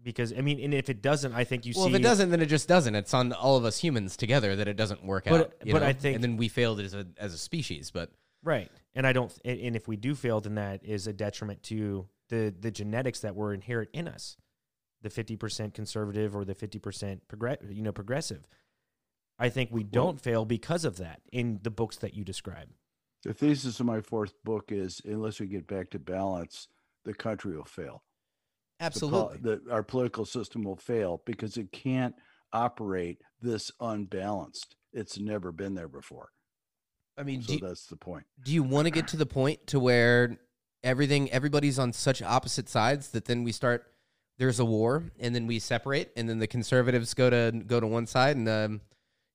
[0.02, 1.92] Because I mean, and if it doesn't, I think you well, see.
[1.92, 2.96] Well, if it doesn't, then it just doesn't.
[2.96, 5.52] It's on all of us humans together that it doesn't work but, out.
[5.60, 5.86] but know?
[5.86, 7.92] I think, and then we failed as a as a species.
[7.92, 8.10] But
[8.42, 9.32] right, and I don't.
[9.44, 13.36] And if we do fail, then that is a detriment to the the genetics that
[13.36, 14.36] were inherent in us
[15.02, 18.46] the 50% conservative or the 50% progress, you know, progressive.
[19.38, 22.68] I think we don't well, fail because of that in the books that you describe.
[23.22, 26.68] The thesis of my fourth book is unless we get back to balance,
[27.04, 28.02] the country will fail.
[28.80, 29.38] Absolutely.
[29.42, 32.14] The, the, our political system will fail because it can't
[32.52, 34.76] operate this unbalanced.
[34.92, 36.30] It's never been there before.
[37.16, 38.24] I mean, so that's the point.
[38.42, 40.38] Do you want to get to the point to where
[40.82, 43.84] everything everybody's on such opposite sides that then we start
[44.40, 47.86] there's a war and then we separate and then the conservatives go to go to
[47.86, 48.80] one side and um,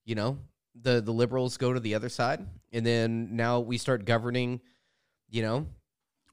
[0.04, 0.40] you know
[0.82, 2.46] the the liberals go to the other side.
[2.74, 4.62] And then now we start governing
[5.30, 5.68] you know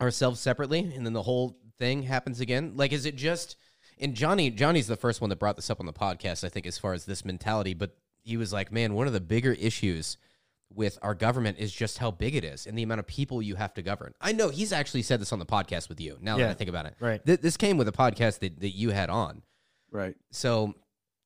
[0.01, 2.73] ourselves separately and then the whole thing happens again.
[2.75, 3.57] Like is it just
[4.01, 6.67] and Johnny Johnny's the first one that brought this up on the podcast I think
[6.67, 10.17] as far as this mentality but he was like man one of the bigger issues
[10.75, 13.55] with our government is just how big it is and the amount of people you
[13.57, 14.15] have to govern.
[14.21, 16.19] I know he's actually said this on the podcast with you.
[16.21, 17.25] Now yeah, that I think about it, right?
[17.25, 19.43] Th- this came with a podcast that, that you had on,
[19.91, 20.15] right?
[20.31, 20.75] So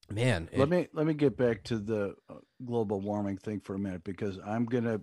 [0.09, 2.35] Man, Let it- me let me get back to the uh,
[2.65, 5.01] global warming thing for a minute because I'm gonna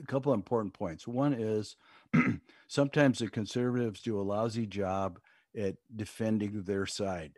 [0.00, 1.08] a couple of important points.
[1.08, 1.74] One is
[2.68, 5.18] sometimes the conservatives do a lousy job
[5.56, 7.32] at defending their side.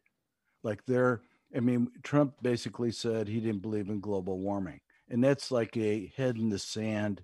[0.63, 1.23] Like they're,
[1.57, 4.81] I mean, Trump basically said he didn't believe in global warming,
[5.11, 7.23] and that's like a head in the sand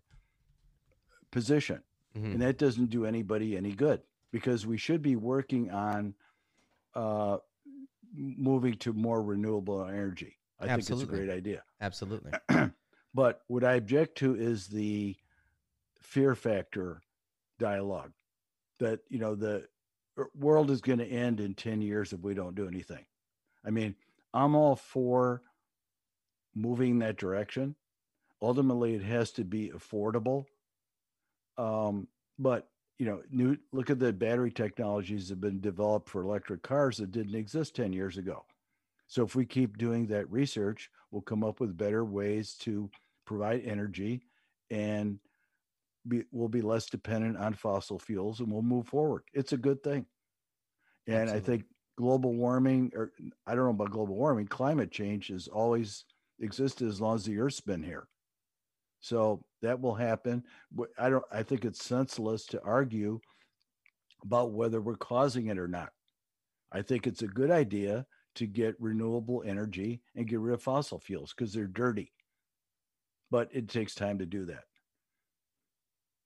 [1.30, 1.82] position,
[2.14, 2.32] Mhm.
[2.32, 6.14] and that doesn't do anybody any good because we should be working on
[6.94, 7.38] uh,
[8.14, 10.38] moving to more renewable energy.
[10.58, 11.62] I think it's a great idea.
[11.80, 12.32] absolutely.
[13.14, 15.16] But what I object to is the
[16.00, 17.00] fear factor
[17.58, 18.12] dialogue
[18.78, 19.68] that, you know, the
[20.34, 23.04] world is going to end in 10 years if we don't do anything.
[23.64, 23.94] I mean,
[24.34, 25.42] I'm all for
[26.56, 27.76] moving that direction.
[28.42, 30.46] Ultimately, it has to be affordable.
[31.58, 36.22] Um, but you know, new look at the battery technologies that have been developed for
[36.22, 38.44] electric cars that didn't exist 10 years ago.
[39.06, 42.90] So if we keep doing that research, we'll come up with better ways to
[43.26, 44.22] provide energy
[44.70, 45.18] and
[46.08, 49.22] be, we'll be less dependent on fossil fuels and we'll move forward.
[49.32, 50.06] It's a good thing.
[51.06, 51.64] And I think
[51.96, 53.12] global warming, or
[53.46, 56.04] I don't know about global warming, climate change is always
[56.40, 58.08] existed as long as the Earth's been here.
[59.00, 60.44] So that will happen.
[60.98, 61.24] I don't.
[61.30, 63.20] I think it's senseless to argue
[64.24, 65.90] about whether we're causing it or not.
[66.72, 68.06] I think it's a good idea
[68.36, 72.12] to get renewable energy and get rid of fossil fuels because they're dirty.
[73.30, 74.64] But it takes time to do that.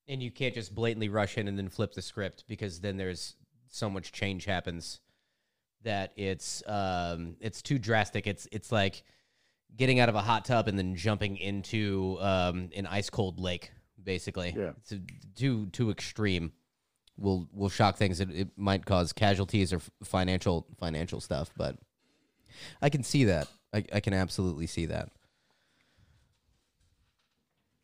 [0.09, 3.37] And you can't just blatantly rush in and then flip the script because then there's
[3.69, 5.01] so much change happens
[5.83, 8.27] that it's um it's too drastic.
[8.27, 9.03] It's it's like
[9.77, 13.71] getting out of a hot tub and then jumping into um an ice cold lake
[14.03, 14.55] basically.
[14.57, 14.73] Yeah.
[14.79, 15.01] It's a-
[15.37, 16.53] too too extreme.
[17.17, 18.21] Will will shock things.
[18.21, 21.77] It, it might cause casualties or financial financial stuff, but
[22.81, 23.49] I can see that.
[23.73, 25.11] I, I can absolutely see that.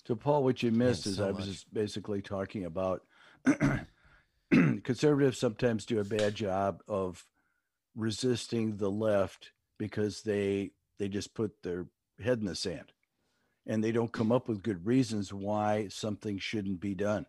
[0.06, 1.48] So, Paul, what you missed is so I was much.
[1.48, 3.02] just basically talking about
[4.50, 7.24] conservatives sometimes do a bad job of
[7.96, 11.86] resisting the left because they they just put their
[12.20, 12.92] head in the sand
[13.66, 17.26] and they don't come up with good reasons why something shouldn't be done.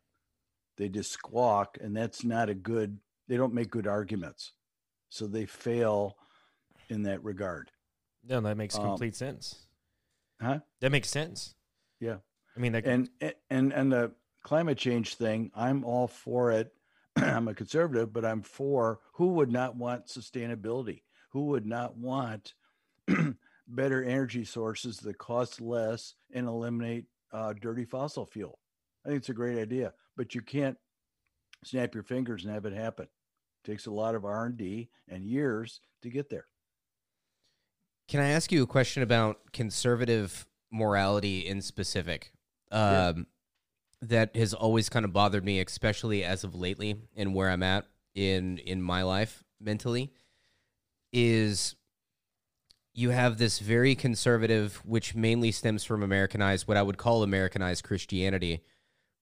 [0.77, 2.99] They just squawk, and that's not a good.
[3.27, 4.51] They don't make good arguments,
[5.09, 6.15] so they fail
[6.89, 7.71] in that regard.
[8.23, 9.65] No, that makes Um, complete sense.
[10.39, 10.59] Huh?
[10.81, 11.55] That makes sense.
[11.99, 12.17] Yeah.
[12.55, 13.09] I mean, that, and
[13.49, 14.11] and and the
[14.43, 16.71] climate change thing i'm all for it
[17.17, 21.01] i'm a conservative but i'm for who would not want sustainability
[21.31, 22.53] who would not want
[23.67, 28.59] better energy sources that cost less and eliminate uh, dirty fossil fuel
[29.05, 30.77] i think it's a great idea but you can't
[31.63, 35.81] snap your fingers and have it happen it takes a lot of r&d and years
[36.01, 36.45] to get there
[38.07, 42.31] Can I ask you a question about conservative morality in specific?
[42.71, 43.07] Yeah.
[43.07, 43.27] Um,
[44.01, 47.85] That has always kind of bothered me, especially as of lately, and where I'm at
[48.13, 50.13] in in my life mentally,
[51.11, 51.75] is
[52.97, 57.83] you have this very conservative, which mainly stems from Americanized, what I would call Americanized
[57.83, 58.63] Christianity,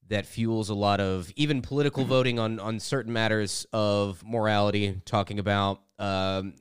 [0.07, 5.39] that fuels a lot of even political voting on on certain matters of morality, talking
[5.39, 6.53] about um,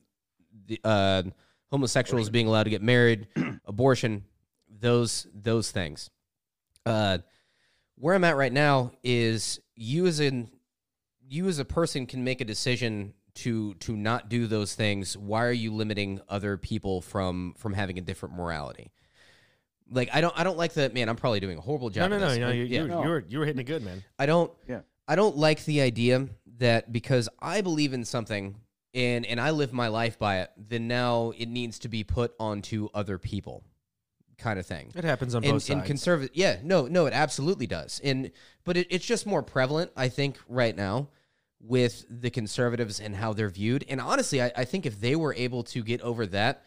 [0.66, 1.22] the uh,
[1.70, 3.28] homosexuals being allowed to get married,
[3.64, 4.24] abortion,
[4.68, 6.10] those those things.
[6.84, 7.18] Uh,
[7.94, 10.50] where I'm at right now is you as in
[11.28, 15.16] you as a person can make a decision to to not do those things.
[15.16, 18.92] Why are you limiting other people from from having a different morality?
[19.90, 21.08] Like I don't I don't like that man.
[21.08, 22.10] I'm probably doing a horrible job.
[22.10, 22.38] no, of no, this.
[22.38, 22.46] no.
[22.46, 22.82] Like, You, yeah.
[22.82, 23.02] you, No.
[23.02, 24.02] you were you were hitting it good, man.
[24.18, 24.80] I don't Yeah.
[25.06, 26.28] I don't like the idea
[26.58, 28.56] that because I believe in something
[28.94, 32.34] and and I live my life by it, then now it needs to be put
[32.40, 33.64] onto other people
[34.38, 34.90] kind of thing.
[34.94, 35.86] It happens on And, both and sides.
[35.86, 38.00] conservative yeah, no, no, it absolutely does.
[38.02, 38.30] And
[38.64, 41.08] but it, it's just more prevalent, I think, right now
[41.66, 43.84] with the conservatives and how they're viewed.
[43.88, 46.62] And honestly, I, I think if they were able to get over that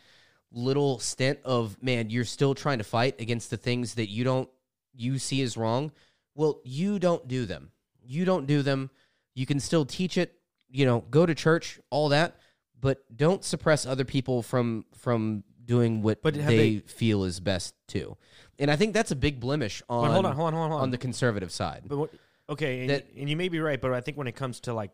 [0.52, 4.50] little stint of man, you're still trying to fight against the things that you don't
[4.96, 5.92] you see as wrong.
[6.34, 7.72] Well, you don't do them.
[8.04, 8.90] You don't do them.
[9.36, 10.34] You can still teach it,
[10.70, 12.38] you know, go to church, all that,
[12.80, 17.76] but don't suppress other people from from doing what But they, they- feel is best
[17.88, 18.18] too.
[18.58, 20.70] And I think that's a big blemish on but hold on, hold on, hold on,
[20.72, 20.84] hold on.
[20.86, 21.84] on the conservative side.
[21.86, 22.12] but what,
[22.50, 24.74] okay, and, That- and you may be right, but I think when it comes to
[24.74, 24.92] like,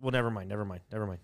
[0.00, 1.20] well, never mind, never mind, never mind.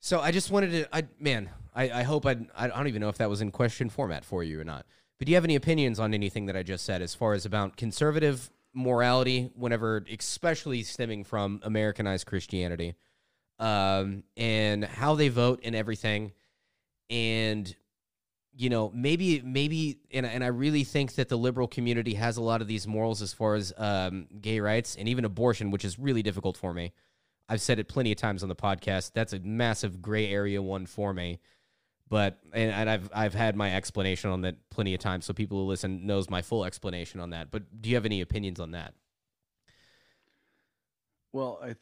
[0.00, 3.08] So I just wanted to, I man, I, I hope I, I don't even know
[3.08, 4.84] if that was in question format for you or not.
[5.18, 7.46] But do you have any opinions on anything that I just said as far as
[7.46, 12.96] about conservative morality, whenever, especially stemming from Americanized Christianity,
[13.60, 16.32] um, and how they vote and everything,
[17.10, 17.74] and
[18.54, 22.42] you know, maybe maybe and and I really think that the liberal community has a
[22.42, 25.98] lot of these morals as far as um, gay rights and even abortion, which is
[25.98, 26.92] really difficult for me.
[27.48, 29.12] I've said it plenty of times on the podcast.
[29.14, 31.40] That's a massive gray area one for me.
[32.08, 35.58] But and, and I've I've had my explanation on that plenty of times, so people
[35.58, 37.50] who listen knows my full explanation on that.
[37.50, 38.92] But do you have any opinions on that?
[41.32, 41.74] Well, I,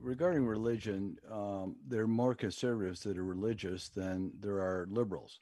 [0.00, 5.38] regarding religion, um, there are more conservatives that are religious than there are liberals.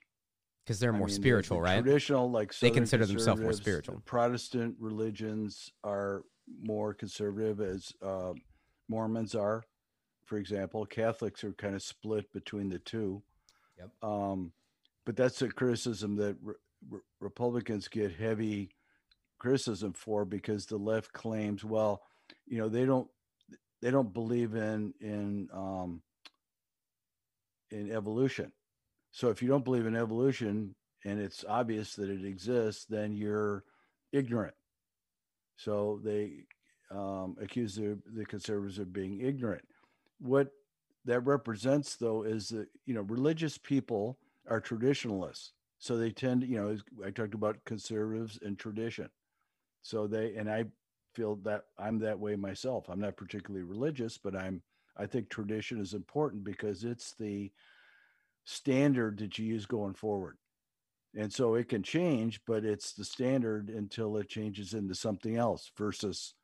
[0.65, 1.83] Because they're I more mean, spiritual, the right?
[1.83, 4.03] Traditional, like They consider themselves more spiritual.
[4.07, 6.23] Protestant religions are
[6.63, 8.33] more conservative, as uh,
[8.89, 9.65] Mormons are,
[10.25, 10.87] for example.
[10.87, 13.23] Catholics are kind of split between the two.
[13.79, 13.91] Yep.
[14.03, 14.53] Um,
[15.05, 16.55] but that's a criticism that re-
[16.89, 18.71] re- Republicans get heavy
[19.39, 22.03] criticism for because the left claims, well,
[22.47, 23.09] you know, they don't
[23.83, 26.01] they don't believe in in um,
[27.71, 28.51] in evolution.
[29.15, 33.63] So if you don't believe in evolution and it's obvious that it exists, then you're
[34.11, 34.55] ignorant.
[35.57, 36.47] So they
[36.91, 39.63] um, accuse the, the conservatives of being ignorant.
[40.19, 40.49] What
[41.05, 44.19] that represents, though, is that you know religious people
[44.51, 45.53] are traditionalists.
[45.79, 49.11] So they tend, you know, I talked about conservatives and tradition.
[49.83, 50.65] So they and I
[51.15, 52.87] feel that I'm that way myself.
[52.89, 54.61] I'm not particularly religious, but I'm
[54.97, 57.53] I think tradition is important because it's the
[58.45, 60.37] standard that you use going forward.
[61.17, 65.71] And so it can change, but it's the standard until it changes into something else
[65.77, 66.35] versus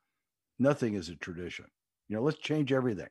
[0.59, 1.65] nothing is a tradition.
[2.07, 3.09] You know, let's change everything.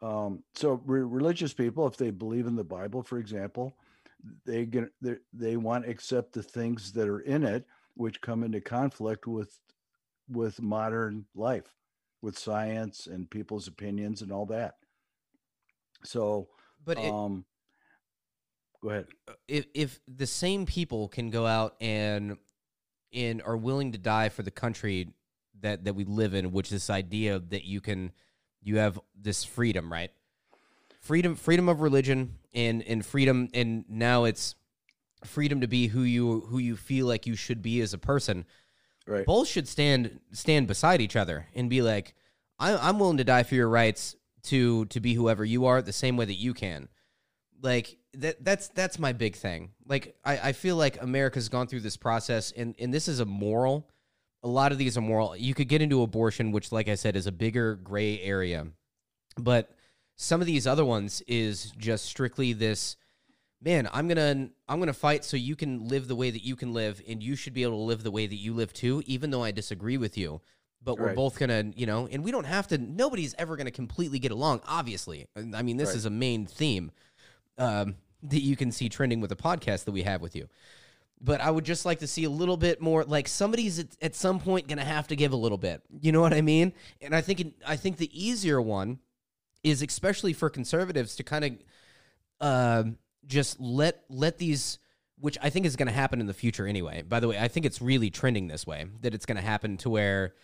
[0.00, 3.76] Um, so re- religious people, if they believe in the Bible, for example,
[4.46, 7.64] they get they, they want to accept the things that are in it,
[7.94, 9.58] which come into conflict with
[10.28, 11.74] with modern life,
[12.22, 14.74] with science and people's opinions and all that.
[16.04, 16.48] So,
[16.84, 17.44] But it, um,
[18.84, 19.06] go ahead.
[19.26, 22.36] Uh, if if the same people can go out and
[23.12, 25.08] and are willing to die for the country
[25.60, 28.12] that that we live in, which is this idea that you can
[28.62, 30.10] you have this freedom, right?
[31.00, 34.54] Freedom freedom of religion and and freedom and now it's
[35.24, 38.44] freedom to be who you who you feel like you should be as a person.
[39.06, 39.26] Right.
[39.26, 42.14] Both should stand stand beside each other and be like,
[42.58, 45.92] I, I'm willing to die for your rights to to be whoever you are, the
[45.92, 46.88] same way that you can
[47.64, 49.70] like that that's that's my big thing.
[49.86, 53.24] Like I, I feel like america's gone through this process and and this is a
[53.24, 53.88] moral
[54.42, 55.34] a lot of these are moral.
[55.36, 58.66] You could get into abortion which like i said is a bigger gray area.
[59.38, 59.70] But
[60.16, 62.96] some of these other ones is just strictly this
[63.60, 66.72] man i'm gonna i'm gonna fight so you can live the way that you can
[66.74, 69.30] live and you should be able to live the way that you live too even
[69.30, 70.40] though i disagree with you.
[70.82, 71.16] But we're Right.
[71.16, 74.60] both gonna you know and we don't have to nobody's ever gonna completely get along
[74.66, 75.26] obviously.
[75.34, 75.96] I mean this Right.
[75.96, 76.92] is a main theme.
[77.56, 80.48] Um, that you can see trending with the podcast that we have with you.
[81.20, 83.04] But I would just like to see a little bit more.
[83.04, 85.82] Like somebody's at, at some point going to have to give a little bit.
[86.00, 86.72] You know what I mean?
[87.00, 88.98] And I think I think the easier one
[89.62, 91.52] is especially for conservatives to kind of
[92.40, 94.78] um just let let these
[95.18, 97.02] which I think is going to happen in the future anyway.
[97.02, 99.76] By the way, I think it's really trending this way that it's going to happen
[99.78, 100.34] to where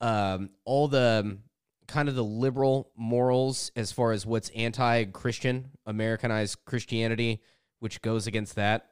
[0.00, 1.38] um, all the
[1.86, 7.40] kind of the liberal morals as far as what's anti-Christian, Americanized Christianity,
[7.80, 8.88] which goes against that.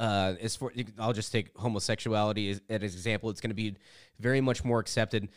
[0.00, 3.30] Uh, as for I'll just take homosexuality as, as an example.
[3.30, 3.76] It's going to be
[4.18, 5.28] very much more accepted.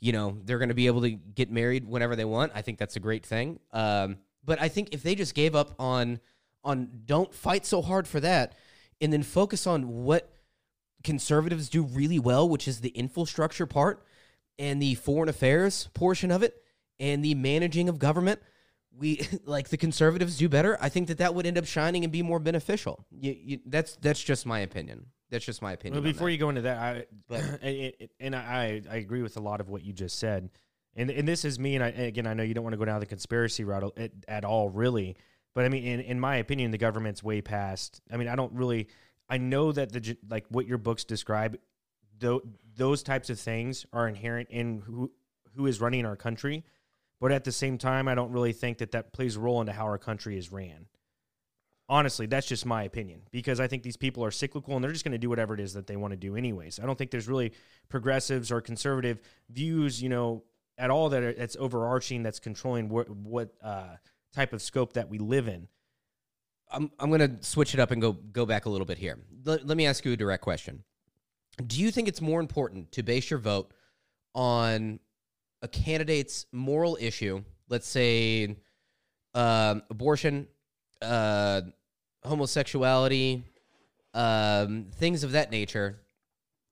[0.00, 2.52] You know, they're going to be able to get married whenever they want.
[2.54, 3.60] I think that's a great thing.
[3.72, 6.20] Um, but I think if they just gave up on
[6.64, 8.54] on don't fight so hard for that,
[9.00, 10.28] and then focus on what
[11.02, 14.04] conservatives do really well, which is the infrastructure part
[14.58, 16.62] and the foreign affairs portion of it
[17.00, 18.40] and the managing of government
[18.96, 22.12] we like the conservatives do better i think that that would end up shining and
[22.12, 26.12] be more beneficial you, you, that's that's just my opinion that's just my opinion Well,
[26.12, 27.62] before you go into that, I, But-
[28.20, 30.50] and- I, I agree with a lot of what you just said.
[30.94, 31.74] And and this is me.
[31.74, 33.96] And I, and again, I know you don't want to go down the conspiracy route
[33.96, 35.16] at, at all, really.
[35.54, 38.02] But I mean, in, in my opinion, the government's way past.
[38.12, 38.88] I mean, I don't really.
[39.26, 41.56] I know that the like what your books describe,
[42.18, 42.42] though
[42.76, 45.10] those types of things are inherent in who
[45.54, 46.64] who is running our country.
[47.20, 49.72] But at the same time, I don't really think that that plays a role into
[49.72, 50.86] how our country is ran.
[51.88, 55.04] Honestly, that's just my opinion because I think these people are cyclical and they're just
[55.04, 56.80] going to do whatever it is that they want to do anyways.
[56.80, 57.52] I don't think there's really
[57.88, 60.42] progressives or conservative views, you know,
[60.78, 63.96] at all that are, that's overarching that's controlling what what uh,
[64.32, 65.68] type of scope that we live in.
[66.70, 69.18] I'm, I'm going to switch it up and go go back a little bit here
[69.44, 70.82] let me ask you a direct question
[71.62, 73.72] do you think it's more important to base your vote
[74.34, 74.98] on
[75.62, 78.56] a candidate's moral issue let's say
[79.34, 80.46] um, abortion
[81.02, 81.62] uh,
[82.24, 83.44] homosexuality,
[84.14, 86.00] um, things of that nature,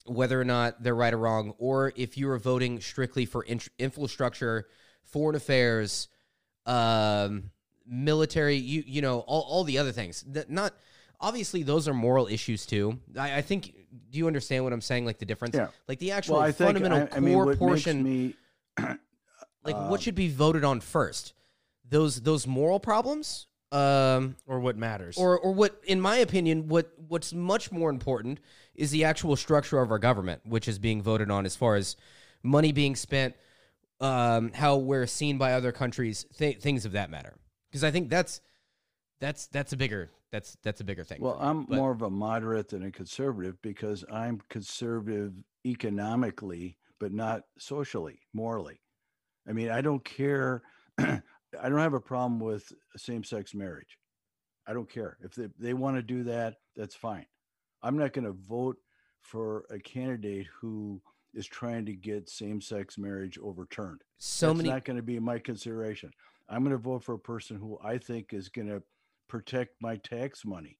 [0.07, 3.61] whether or not they're right or wrong, or if you are voting strictly for in-
[3.79, 4.67] infrastructure,
[5.03, 6.09] foreign affairs,
[6.67, 7.51] um,
[7.87, 10.23] military, you you know, all, all the other things.
[10.29, 10.75] That not
[11.21, 12.99] obviously those are moral issues too.
[13.19, 13.75] I, I think.
[14.11, 15.05] Do you understand what I'm saying?
[15.05, 15.69] Like the difference, Yeah.
[15.89, 18.35] like the actual Well, I think fundamental I, I core what portion me
[19.65, 21.33] like Um, what should be voted on first
[21.89, 25.17] those those moral problems um or what matters.
[25.19, 28.39] or or what in my opinion what what's much more important
[28.75, 31.97] is the actual structure of our government which is being voted on as far as
[32.45, 33.35] money being spent
[34.01, 37.35] um how we're seen by other countries th- things of that matter
[37.71, 38.41] because i think that's
[39.21, 41.41] that's that's a bigger that's that's a bigger thing Well, me.
[41.47, 45.35] I'm But- more of a moderate than a conservative because I'm conservative
[45.67, 48.81] economically, but not socially, morally.
[49.49, 50.63] I mean, I don't care.
[50.99, 53.99] I don't have a problem with same sex marriage.
[54.67, 55.17] I don't care.
[55.21, 57.27] If they, they want to do that, that's fine.
[57.83, 58.77] I'm not going to vote
[59.21, 61.03] for a candidate who
[61.35, 64.03] is trying to get same sex marriage overturned.
[64.19, 66.13] so That's many not going to be my consideration.
[66.49, 68.83] I'm going to vote for a person who I think is going to
[69.31, 70.77] protect my tax money.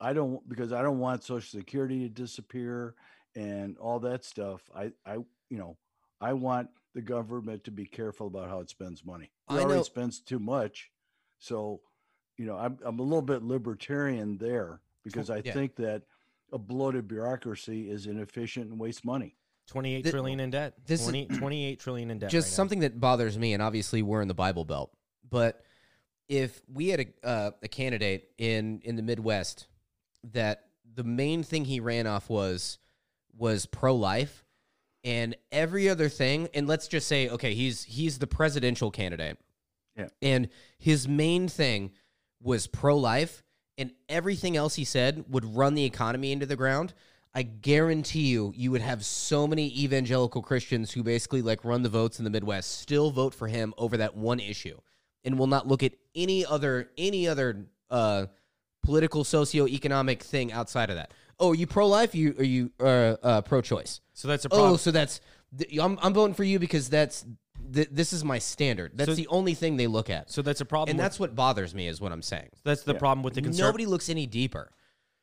[0.00, 2.94] I don't because I don't want Social Security to disappear
[3.34, 4.60] and all that stuff.
[4.76, 5.14] I, I,
[5.48, 5.76] you know,
[6.20, 9.32] I want the government to be careful about how it spends money.
[9.50, 10.90] It I already know- spends too much,
[11.38, 11.80] so
[12.36, 15.52] you know, I'm I'm a little bit libertarian there because I yeah.
[15.52, 16.02] think that
[16.52, 19.34] a bloated bureaucracy is inefficient and wastes money.
[19.66, 20.74] Twenty-eight Th- trillion in debt.
[20.86, 22.30] this is- 28 trillion in debt.
[22.30, 22.56] just right now.
[22.56, 24.92] something that bothers me, and obviously we're in the Bible Belt,
[25.28, 25.60] but
[26.28, 29.66] if we had a uh, a candidate in in the Midwest
[30.32, 30.64] that
[30.94, 32.78] the main thing he ran off was
[33.36, 34.44] was pro life,
[35.04, 39.38] and every other thing, and let's just say, okay, he's he's the presidential candidate,
[39.96, 40.08] Yeah.
[40.20, 40.48] and
[40.78, 41.92] his main thing
[42.40, 43.42] was pro life,
[43.76, 46.94] and everything else he said would run the economy into the ground.
[47.34, 51.88] I guarantee you, you would have so many evangelical Christians who basically like run the
[51.88, 54.78] votes in the Midwest still vote for him over that one issue,
[55.24, 58.26] and will not look at any other any other uh,
[58.82, 61.12] political socioeconomic thing outside of that.
[61.40, 62.14] Oh, are you pro life?
[62.14, 62.84] You are you uh,
[63.22, 64.00] uh, pro choice?
[64.14, 64.72] So that's a problem.
[64.72, 65.20] Oh, so that's
[65.56, 67.24] th- I'm I'm voting for you because that's
[67.72, 68.92] th- this is my standard.
[68.94, 70.90] That's So- the only thing they look at, so that's a problem.
[70.90, 72.48] and with- that's what bothers me is what I'm saying.
[72.64, 72.98] that's the Yeah.
[72.98, 73.66] problem with the conservative.
[73.68, 74.72] Nobody looks any deeper.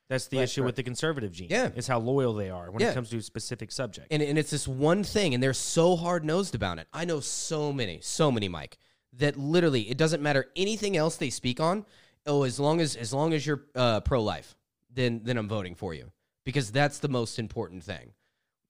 [0.08, 1.48] That's the issue with the conservative gene.
[1.50, 1.70] Yeah.
[1.74, 2.92] is how loyal they are when Yeah.
[2.92, 4.06] it comes to a specific subject.
[4.12, 7.18] and, and it's this one thing and they're so hard nosed about it i know
[7.18, 8.78] so many so many mike
[9.18, 11.84] that literally it doesn't matter anything else they speak on
[12.26, 14.56] oh as long as as long as you're uh, pro-life
[14.96, 16.10] then then i'm voting for you.
[16.44, 18.12] Because that's the most important thing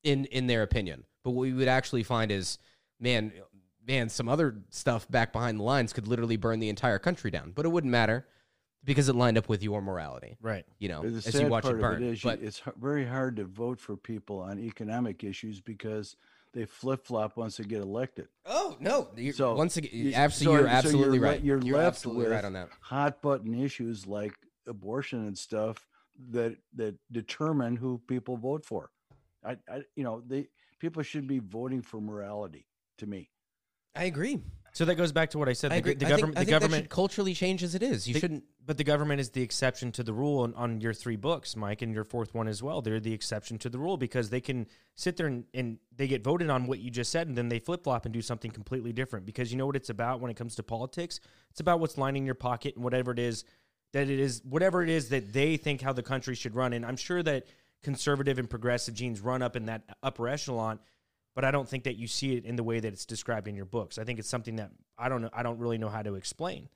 [0.03, 1.05] in in their opinion.
[1.23, 2.59] But what we would actually find is
[3.01, 3.33] man
[3.87, 7.53] man some other stuff back behind the lines could literally burn the entire country down.
[7.55, 8.27] But it wouldn't matter
[8.85, 10.65] because it lined up with your morality right.
[10.79, 13.05] you know the as you watch part it burn of it is but it's very
[13.05, 16.15] hard to vote for people on economic issues because
[16.57, 18.27] they flip flop once they get elected.
[18.47, 19.09] Oh no!
[19.17, 21.45] You're, So, once again, you- absolutely, so- you're so absolutely le- right.
[21.45, 22.71] You're, left absolutely with right on that.
[22.81, 24.33] hot button issues like
[24.67, 25.87] abortion and stuff
[26.31, 28.91] that that determine who people vote for.
[29.45, 30.49] I, I you know, they
[30.81, 32.67] people should be voting for morality.
[32.99, 33.29] To me,
[33.95, 34.41] I agree.
[34.77, 35.73] So that goes back to what I said.
[35.73, 35.95] I The, agree.
[35.95, 38.07] the I government, the think that government, culturally change as it is.
[38.07, 38.45] You The- shouldn't.
[38.63, 41.81] but the government is the exception to the rule on, on your three books, Mike,
[41.81, 42.83] and your fourth one as well.
[42.83, 46.23] They're the exception to the rule because they can sit there and, and they get
[46.23, 48.93] voted on what you just said, and then they flip flop and do something completely
[48.93, 49.25] different.
[49.25, 51.21] Because you know what it's about when it comes to politics?
[51.51, 53.45] It's about what's lining your pocket and whatever it is
[53.95, 56.75] that it is, whatever it is that they think how the country should run.
[56.75, 57.47] And I'm sure that
[57.83, 60.81] conservative and progressive genes run up in that upper echelon
[61.37, 63.55] but I don't think that you see it in the way that it's described in
[63.55, 63.99] your books.
[63.99, 65.31] I think it's something that I don't know.
[65.35, 66.71] I don't really know how to explain.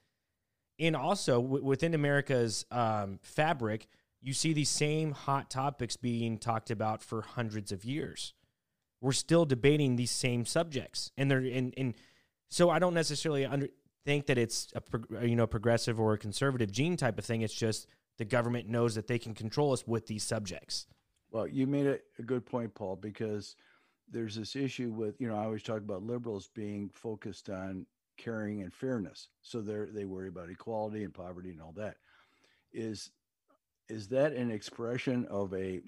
[0.78, 3.88] And also w- within America's um, fabric,
[4.20, 8.34] you see these same hot topics being talked about for hundreds of years.
[9.00, 11.94] We're still debating these same subjects, and they're and and
[12.50, 13.68] so I don't necessarily under,
[14.04, 17.40] think that it's a you know progressive or a conservative gene type of thing.
[17.40, 17.86] It's just
[18.18, 20.86] the government knows that they can control us with these subjects.
[21.30, 23.56] well, you made a, a good point, Paul, because
[24.10, 27.86] there's this issue with you know I always talk about liberals being focused on
[28.16, 31.96] caring and fairness, so they they worry about equality and poverty and all that.
[32.72, 33.10] Is
[33.88, 35.80] is that an expression of a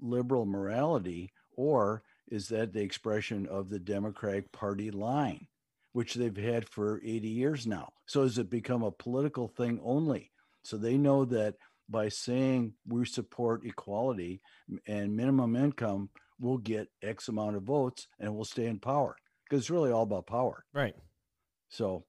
[0.00, 5.46] liberal morality or is that the expression of the democratic party line
[5.92, 7.92] which they've had for 80 years now?
[8.06, 10.32] So has it become a political thing only?
[10.64, 11.54] So they know that
[11.88, 14.40] by saying we support equality
[14.86, 16.08] and minimum income
[16.44, 20.02] we'll get x amount of votes and we'll stay in power because it's really all
[20.02, 20.94] about power Right.
[21.68, 22.04] so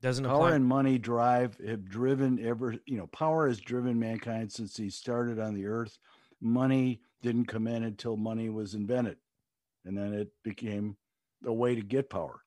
[0.00, 0.56] Doesn't power apply.
[0.56, 5.38] and money drive have driven ever you know power has driven mankind since he started
[5.38, 5.98] on the earth
[6.40, 9.16] money didn't come in until money was invented
[9.84, 10.96] and then it became
[11.46, 12.40] a way to get power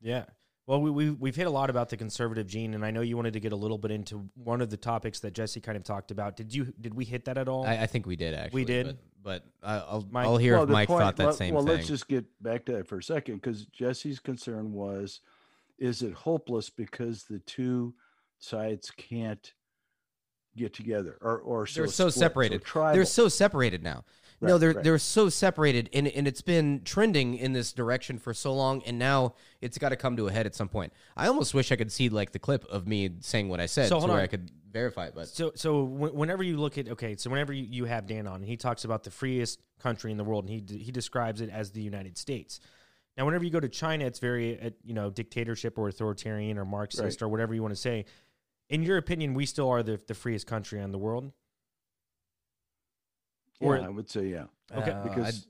[0.00, 0.24] Yeah.
[0.66, 3.16] Well, we, we, we've hit a lot about the conservative gene, and I know you
[3.16, 5.84] wanted to get a little bit into one of the topics that Jesse kind of
[5.84, 6.38] talked about.
[6.38, 7.66] Did you did we hit that at all?
[7.66, 8.62] I, I think we did actually.
[8.62, 8.96] We did?
[9.24, 11.68] But, I'll Mike- I'll hear if Mike point- thought that well, same well thing.
[11.68, 15.20] Well, let's just get back to that for a second because jesse's concern was
[15.78, 17.94] is it hopeless because the two
[18.38, 19.52] sides can't
[20.56, 22.64] get together or or they're so so split, separated.
[22.64, 22.94] tribal.
[22.94, 24.04] they're so separated now.
[24.46, 24.84] No, they're right.
[24.84, 28.98] they're so separated, and and it's been trending in this direction for so long, and
[28.98, 30.92] now it's got to come to a head at some point.
[31.16, 33.88] I almost wish I could see like the clip of me saying what I said,
[33.88, 34.20] So to hold where.
[34.22, 35.14] I could verify it.
[35.14, 38.42] But So, so whenever you look at okay, so whenever you, you have Dan on,
[38.42, 41.50] he talks about the freest country in the world, and he d- he describes it
[41.50, 42.60] as the United States.
[43.16, 46.64] Now, whenever you go to China, it's very uh, you know dictatorship or authoritarian or
[46.64, 48.04] Marxist or whatever you want to say.
[48.70, 51.32] In your opinion, we still are the the freest country in the world.
[53.60, 54.44] Yeah, or- i would say yeah
[54.74, 54.90] Okay.
[54.90, 55.46] uh, because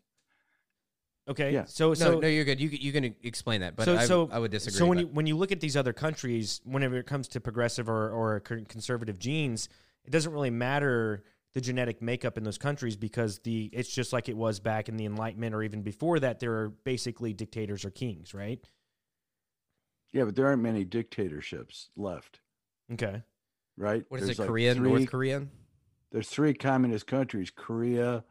[1.26, 1.64] Okay, Yeah.
[1.64, 2.60] so no, so no, you're good.
[2.60, 4.76] You you can explain that, but so I, so I would disagree.
[4.78, 7.88] So when you when you look at these other countries, whenever it comes to progressive
[7.88, 9.70] or or conservative genes,
[10.04, 11.24] it doesn't really matter
[11.54, 14.98] the genetic makeup in those countries because the it's just like it was back in
[14.98, 16.40] the Enlightenment or even before that.
[16.40, 18.62] There are basically dictators or kings, right?
[20.12, 22.40] yeah but there aren't many dictatorships left
[22.92, 23.22] Okay,
[23.78, 24.42] right what is There's it?
[24.42, 25.46] like Korea, three- North Korea
[26.14, 28.24] there's three communist countries korea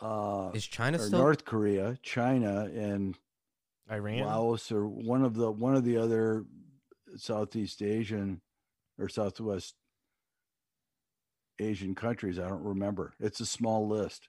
[0.00, 1.18] uh is China or still?
[1.20, 3.16] north korea china and
[3.92, 4.20] Iran.
[4.20, 6.46] laos or one of the one of the other
[7.16, 8.40] southeast asian
[8.98, 9.74] or southwest
[11.60, 14.26] asian countries i don't remember it's a small list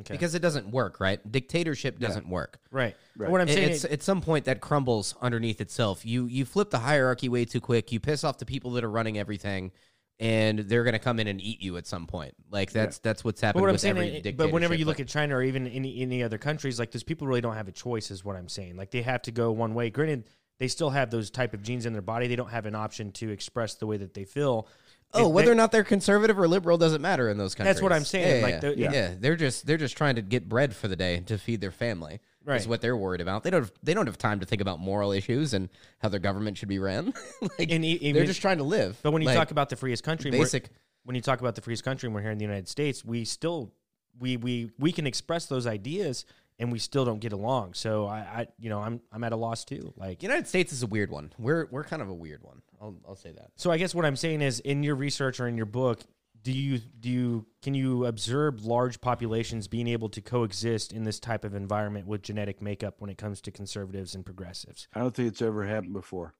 [0.00, 1.20] Okay, Because it doesn't work, right?
[1.32, 2.58] Dictatorship doesn't work.
[2.70, 2.94] right.
[3.16, 3.30] Right.
[3.30, 6.04] What I'm saying it's is, at some point that crumbles underneath itself.
[6.04, 7.90] You you flip the hierarchy way too quick.
[7.90, 9.72] You piss off the people that are running everything,
[10.18, 12.34] and they're going to come in and eat you at some point.
[12.50, 14.84] Like that's that's what's but happened what I'm with saying, every is- but whenever you
[14.84, 17.54] look Like, at China or even any any other countries, like those people really don't
[17.56, 18.76] have a choice, is what I'm saying.
[18.76, 19.90] Like they have to go one way.
[19.90, 20.24] Granted,
[20.58, 22.28] they still have those type of genes in their body.
[22.28, 24.66] They don't have an option to express the way that they feel.
[25.12, 27.74] oh, If whether they- or not they're conservative or liberal doesn't matter in those countries.
[27.74, 28.92] That's what I'm saying, Yeah, like, yeah, the- yeah.
[28.92, 29.14] yeah.
[29.20, 32.20] they're just they're just trying to get bread for the day to feed their family.
[32.46, 32.60] Right.
[32.60, 33.42] Is what they're worried about.
[33.42, 35.68] They don't have, they don't have time to think about moral issues and
[35.98, 37.12] how their government should be ran.
[37.58, 38.98] like And e- they're just trying to live.
[39.02, 40.70] But when you Like, talk about the freest country, basic
[41.04, 43.24] when you talk about the freest country, and we're here in the United States, we
[43.24, 43.72] still
[44.18, 46.24] we we we can express those ideas,
[46.58, 47.74] and we still don't get along.
[47.74, 49.92] So I, I you know, I'm I'm at a loss too.
[49.96, 51.32] Like, United States is a weird one.
[51.38, 52.62] We're we're kind of a weird one.
[52.80, 53.50] I'll I'll say that.
[53.56, 56.00] so I guess what I'm saying is, in your research or in your book,
[56.46, 61.18] do you do you can you observe large populations being able to coexist in this
[61.18, 65.14] type of environment with genetic makeup when it comes to conservatives and progressives i don't
[65.14, 66.34] think it's ever happened before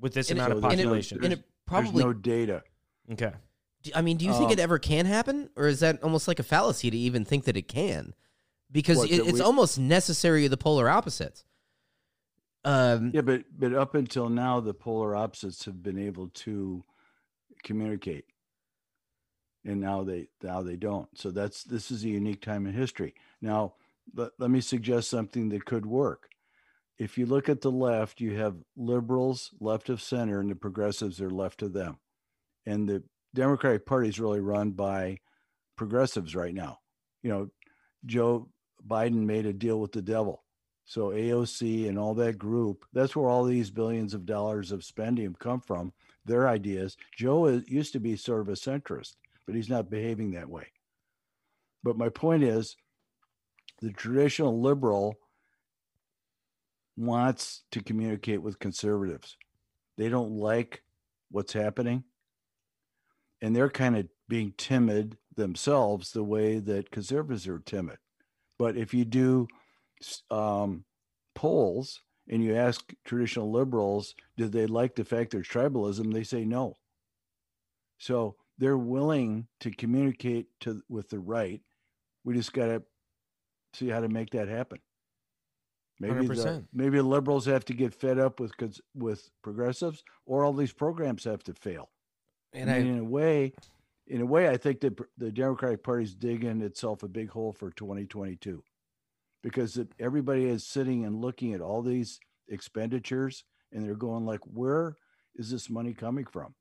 [0.00, 1.24] with this And it- amount of so there's no- population?
[1.24, 2.62] And it probably there's no data
[3.12, 3.32] okay.
[3.82, 6.26] Do- I mean, do you think Um, it ever can happen, or is that almost
[6.28, 8.14] like a fallacy to even think that it can?
[8.72, 11.44] Because What, it, it's we- almost necessary the polar opposites.
[12.64, 16.82] Um, yeah but but up until now the polar opposites have been able to
[17.62, 18.24] communicate
[19.66, 21.08] and now they now they don't.
[21.18, 23.14] So that's this is a unique time in history.
[23.42, 23.74] Now
[24.14, 26.28] let, let me suggest something that could work.
[26.98, 31.20] If you look at the left you have liberals left of center and the progressives
[31.20, 31.98] are left of them.
[32.64, 33.02] And the
[33.34, 35.18] democratic party is really run by
[35.76, 36.78] progressives right now.
[37.22, 37.50] You know
[38.04, 38.48] joe
[38.86, 40.44] biden made a deal with the devil.
[40.84, 45.34] So aoc and all that group that's where all these billions of dollars of spending
[45.34, 45.92] come from
[46.24, 46.96] their ideas.
[47.16, 49.14] Joe is, used to be sort of a centrist
[49.46, 50.66] but he's not behaving that way.
[51.82, 52.76] But my point is
[53.80, 55.16] the traditional liberal
[56.96, 59.36] wants to communicate with conservatives.
[59.96, 60.82] They don't like
[61.30, 62.04] what's happening.
[63.42, 67.98] And they're kind of being timid themselves the way that conservatives are timid.
[68.58, 69.46] But if you do
[70.30, 70.84] um,
[71.34, 76.12] polls and you ask traditional liberals, do they like the fact there's tribalism?
[76.12, 76.74] They say no.
[77.98, 81.60] So they're willing to communicate to with the right.
[82.24, 82.82] We just got to
[83.74, 84.78] see how to make that happen.
[85.98, 86.66] Maybe the, 100%.
[86.72, 88.52] maybe liberals have to get fed up with
[88.94, 91.90] with progressives, or all these programs have to fail.
[92.52, 93.54] and I mean, I, in a way,
[94.06, 97.70] in a way, I think that the Democratic Party's digging itself a big hole for
[97.70, 98.62] 2022,
[99.42, 104.40] because it, everybody is sitting and looking at all these expenditures, and they're going like,
[104.44, 104.96] "Where
[105.34, 106.54] is this money coming from?"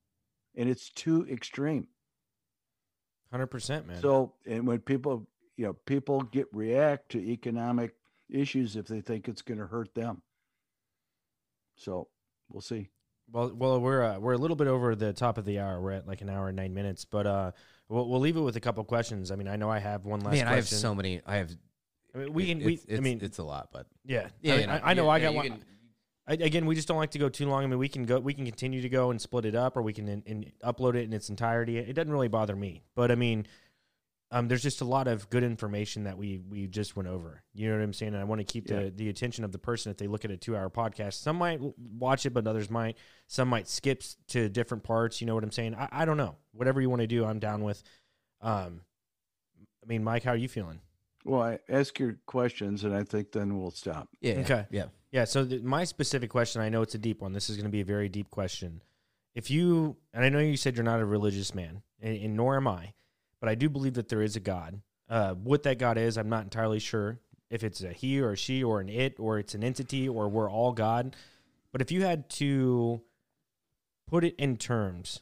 [0.56, 1.88] And it's too extreme.
[3.32, 4.02] Hundred percent, man.
[4.02, 5.28] So, and when people,
[5.58, 7.94] you know, people get react to economic
[8.30, 10.22] issues if they think it's going to hurt them.
[11.76, 12.08] So,
[12.50, 12.90] we'll see.
[13.32, 15.82] Well, well, we're uh, we're a little bit over the top of the hour.
[15.82, 17.52] We're at like an hour and nine minutes, but uh,
[17.90, 19.32] we'll, we'll leave it with a couple questions.
[19.32, 20.34] I mean, I know I have one last.
[20.36, 20.48] Man, question.
[20.48, 21.22] I have so many.
[21.26, 21.52] I have.
[22.14, 22.62] I mean, we can.
[22.62, 22.74] it- We.
[22.76, 24.28] it's- I mean, it's a lot, but yeah.
[24.42, 25.06] yeah, I, you know, I, I know.
[25.06, 25.48] yeah, I got you one.
[25.48, 25.64] can-
[26.28, 27.64] I, again, we just don't like to go too long.
[27.64, 28.20] I mean, we can go.
[28.20, 30.96] We can continue to go and split it up, or we can in, in, upload
[30.96, 31.78] it in its entirety.
[31.78, 33.46] It doesn't really bother me, but I mean,
[34.32, 37.44] um, there's just a lot of good information that we we just went over.
[37.54, 38.14] You know what I'm saying?
[38.14, 38.86] And I want to keep Yeah.
[38.86, 41.14] the the attention of the person if they look at a two hour podcast.
[41.14, 42.98] Some might watch it, but others might.
[43.28, 45.22] Some might skip to different parts.
[45.22, 45.76] You know what I'm saying?
[45.76, 46.38] I, I don't know.
[46.54, 47.84] Whatever you want to do, I'm down with.
[48.42, 48.82] Um,
[49.84, 50.82] I mean, Mike, how are you feeling?
[51.24, 54.10] Well, I ask your questions, and I think then we'll stop.
[54.22, 54.40] yeah.
[54.40, 54.66] Okay.
[54.72, 54.86] Yeah.
[55.16, 55.24] Yeah.
[55.24, 57.32] So th- my specific question, I know it's a deep one.
[57.32, 58.82] This is going to be a very deep question.
[59.34, 62.58] If you, and I know you said you're not a religious man, and, and nor
[62.58, 62.92] am I,
[63.40, 64.82] but I do believe that there is a God.
[65.10, 67.22] Uh, what that God is, I'm not entirely sure.
[67.50, 70.28] If it's a he or a she or an it or it's an entity or
[70.28, 71.16] we're all God.
[71.72, 73.00] But if you had to
[74.10, 75.22] put it in terms,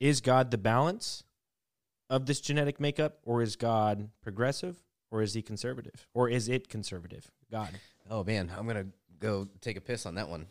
[0.00, 1.24] is God the balance
[2.10, 4.76] of this genetic makeup, or is God progressive,
[5.10, 7.30] or is he conservative, or is it conservative?
[7.50, 7.70] God.
[8.10, 8.86] Oh man, I'm gonna
[9.20, 10.46] go take a piss on that one.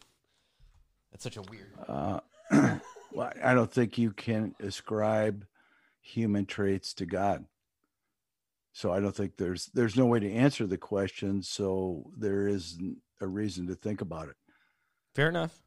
[1.11, 1.73] That's such a weird.
[1.87, 2.19] Uh,
[3.11, 5.45] well, I don't think you can ascribe
[6.01, 7.45] human traits to God.
[8.73, 11.41] So I don't think there's there's no way to answer the question.
[11.41, 12.77] So there is
[13.19, 14.35] a reason to think about it.
[15.15, 15.59] Fair enough.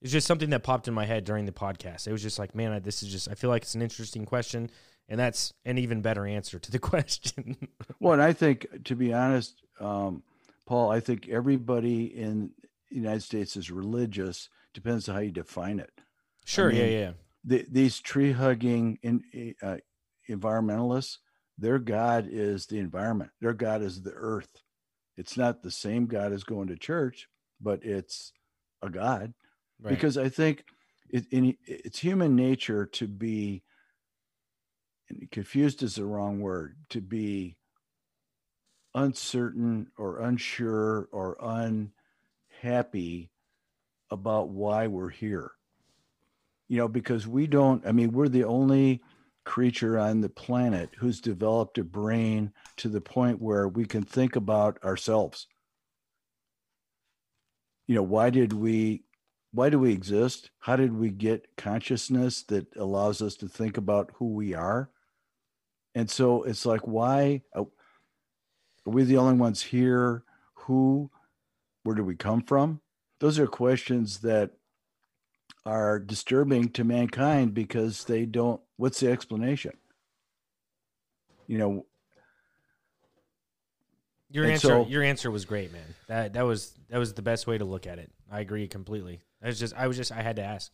[0.00, 2.06] It's just something that popped in my head during the podcast.
[2.06, 4.26] It was just like, man, I, this is just, I feel like it's an interesting
[4.26, 4.70] question.
[5.08, 7.56] And that's an even better answer to the question.
[8.00, 10.22] Well, and I think, to be honest, um,
[10.66, 12.50] Paul, I think everybody in
[12.90, 14.48] the United States is religious.
[14.72, 15.90] Depends on how you define it.
[16.44, 16.70] sure.
[16.70, 17.12] mean, yeah, yeah.
[17.44, 19.76] The, these tree hugging in, uh,
[20.28, 21.18] environmentalists,
[21.58, 23.30] their God is the environment.
[23.40, 24.62] Their God is the earth.
[25.16, 27.28] It's not the same God as going to church,
[27.60, 28.32] but it's
[28.82, 29.34] a God.
[29.80, 29.90] Right.
[29.90, 30.64] because I think
[31.10, 33.62] it, in, it's human nature to be
[35.30, 37.56] confused is the wrong word to be
[38.94, 41.36] uncertain or unsure or
[42.62, 43.30] unhappy
[44.10, 45.52] about why we're here.
[46.68, 49.02] You know, because we don't, I mean, we're the only
[49.44, 54.36] creature on the planet who's developed a brain to the point where we can think
[54.36, 55.46] about ourselves.
[57.86, 59.04] You know, why did we
[59.52, 60.50] why do we exist?
[60.58, 64.90] How did we get consciousness that allows us to think about who we are?
[65.94, 67.62] And so it's like, why uh,
[68.86, 70.22] are we the only ones here?
[70.54, 71.10] Who,
[71.82, 72.80] where do we come from?
[73.20, 74.50] Those are questions that
[75.66, 79.72] are disturbing to mankind because they don't, what's the explanation?
[81.46, 81.86] You know,
[84.30, 85.94] Your And answer, so- your answer was great, man.
[86.08, 88.10] That that was that was the best way to look at it.
[88.30, 89.20] I agree completely.
[89.42, 90.72] I was just, I was just, I had to ask.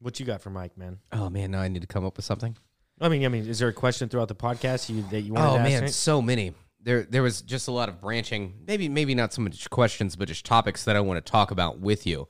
[0.00, 0.98] What you got for Mike, man?
[1.12, 2.56] Oh man, now I need to come up with something.
[3.02, 5.46] I mean, I mean, is there a question throughout the podcast you that you want?
[5.46, 5.66] Oh to ask?
[5.66, 5.90] Oh, man, Nate?
[5.92, 6.54] so many.
[6.80, 8.54] There, there was just a lot of branching.
[8.66, 11.78] Maybe, maybe not so much questions, but just topics that I want to talk about
[11.78, 12.26] with you.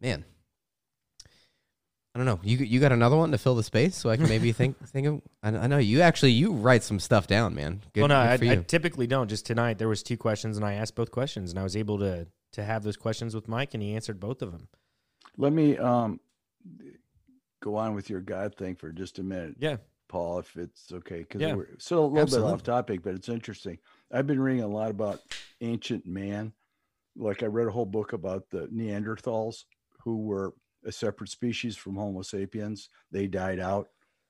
[0.00, 0.24] Man,
[2.14, 2.40] I don't know.
[2.42, 5.06] You, you got another one to fill the space, so I can maybe think, think
[5.06, 5.22] of.
[5.42, 7.82] I, I know you actually you write some stuff down, man.
[7.92, 8.62] Good, well, no, good I, for I you.
[8.62, 9.28] typically don't.
[9.28, 11.98] Just tonight, there was two questions, and I asked both questions, and I was able
[11.98, 14.68] to to have those questions with Mike, and he answered both of them.
[15.36, 16.20] let me um,
[17.60, 19.56] go on with your God thing for just a minute.
[19.58, 19.78] Yeah,
[20.14, 22.50] Paul, if it's okay, because Yeah, we're still a little absolutely.
[22.50, 23.78] bit off topic, but it's interesting.
[24.12, 25.18] I've been reading a lot about
[25.60, 26.52] ancient man.
[27.16, 29.64] Like I read a whole book about the Neanderthals,
[30.04, 30.54] who were
[30.86, 32.90] a separate species from Homo sapiens.
[33.10, 33.88] They died out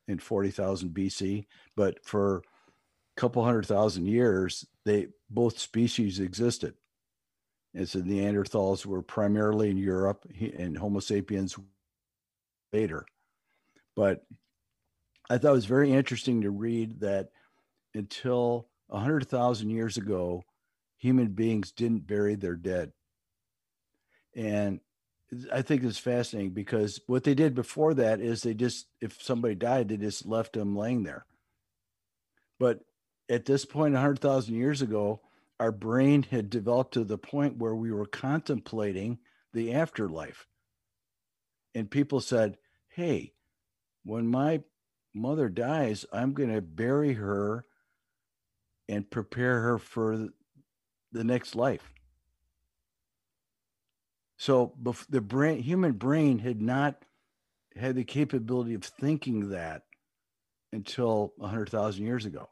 [0.08, 1.44] in 40,000 BC,
[1.76, 6.72] but for a couple hundred thousand years, they both species existed.
[7.74, 10.24] And so Neanderthals were primarily in Europe,
[10.56, 11.58] and Homo sapiens
[12.72, 13.04] later.
[13.94, 14.24] But
[15.30, 17.30] I thought it was very interesting to read that
[17.94, 20.42] until 100,000 years ago,
[20.98, 22.92] human beings didn't bury their dead.
[24.36, 24.80] And
[25.52, 29.54] I think it's fascinating because what they did before that is they just, if somebody
[29.54, 31.24] died, they just left them laying there.
[32.58, 32.80] But
[33.28, 35.20] at this point, 100,000 years ago,
[35.58, 39.18] our brain had developed to the point where we were contemplating
[39.52, 40.46] the afterlife.
[41.74, 43.32] And people said, hey,
[44.04, 44.62] when my
[45.14, 47.64] mother dies, I'm going to bury her
[48.88, 50.28] and prepare her for
[51.12, 51.92] the next life.
[54.36, 54.74] So
[55.08, 57.04] the brain, human brain had not
[57.76, 59.82] had the capability of thinking that
[60.72, 62.48] until 100,000 years ago.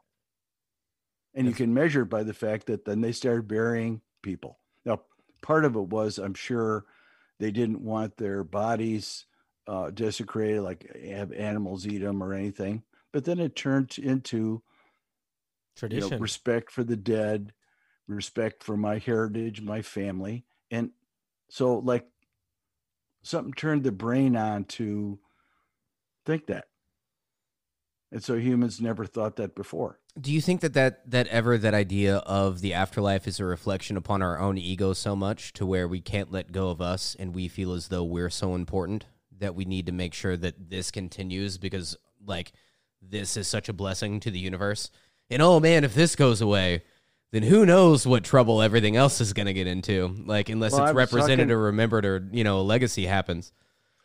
[1.33, 4.59] And you can measure it by the fact that then they started burying people.
[4.85, 5.01] Now,
[5.41, 6.85] part of it was, I'm sure,
[7.39, 9.25] they didn't want their bodies
[9.67, 12.83] uh, desecrated, like have animals eat them or anything.
[13.11, 14.61] But then it turned into
[15.75, 17.53] tradition, you know, respect for the dead,
[18.07, 20.91] respect for my heritage, my family, and
[21.49, 22.07] so like
[23.21, 25.19] something turned the brain on to
[26.25, 26.65] think that.
[28.11, 29.99] And so humans never thought that before.
[30.19, 33.97] Do you think that, that that ever that idea of the afterlife is a reflection
[33.97, 37.33] upon our own ego so much to where we can't let go of us and
[37.33, 39.05] we feel as though we're so important
[39.43, 42.53] that we need to make sure that this continues because like
[43.01, 44.89] this is such a blessing to the universe.
[45.29, 46.83] And oh man, if this goes away,
[47.33, 50.15] then who knows what trouble everything else is going to get into?
[50.25, 53.51] Like unless Well, it's represented talking- or remembered or you know a legacy happens.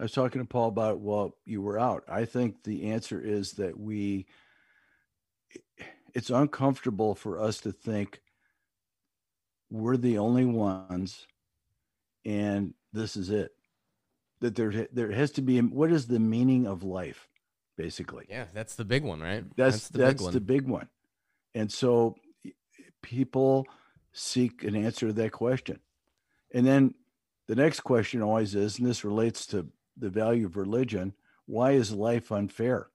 [0.00, 2.04] I was talking to Paul about, well, you were out.
[2.08, 4.26] I think the answer is that we,
[6.14, 8.20] it's uncomfortable for us to think
[9.70, 11.26] we're the only ones
[12.24, 13.52] and this is it.
[14.40, 17.28] That there, there has to be, what is the meaning of life,
[17.76, 18.26] basically?
[18.28, 19.44] Yeah, that's the big one, right?
[19.56, 20.32] That's the that's, big one.
[20.32, 20.88] the big one.
[21.54, 22.16] And so
[23.02, 23.66] people
[24.12, 25.80] seek an answer to that question.
[26.54, 26.94] And then
[27.46, 31.14] the next question always is, and this relates to the value of religion,
[31.46, 32.88] why is life unfair?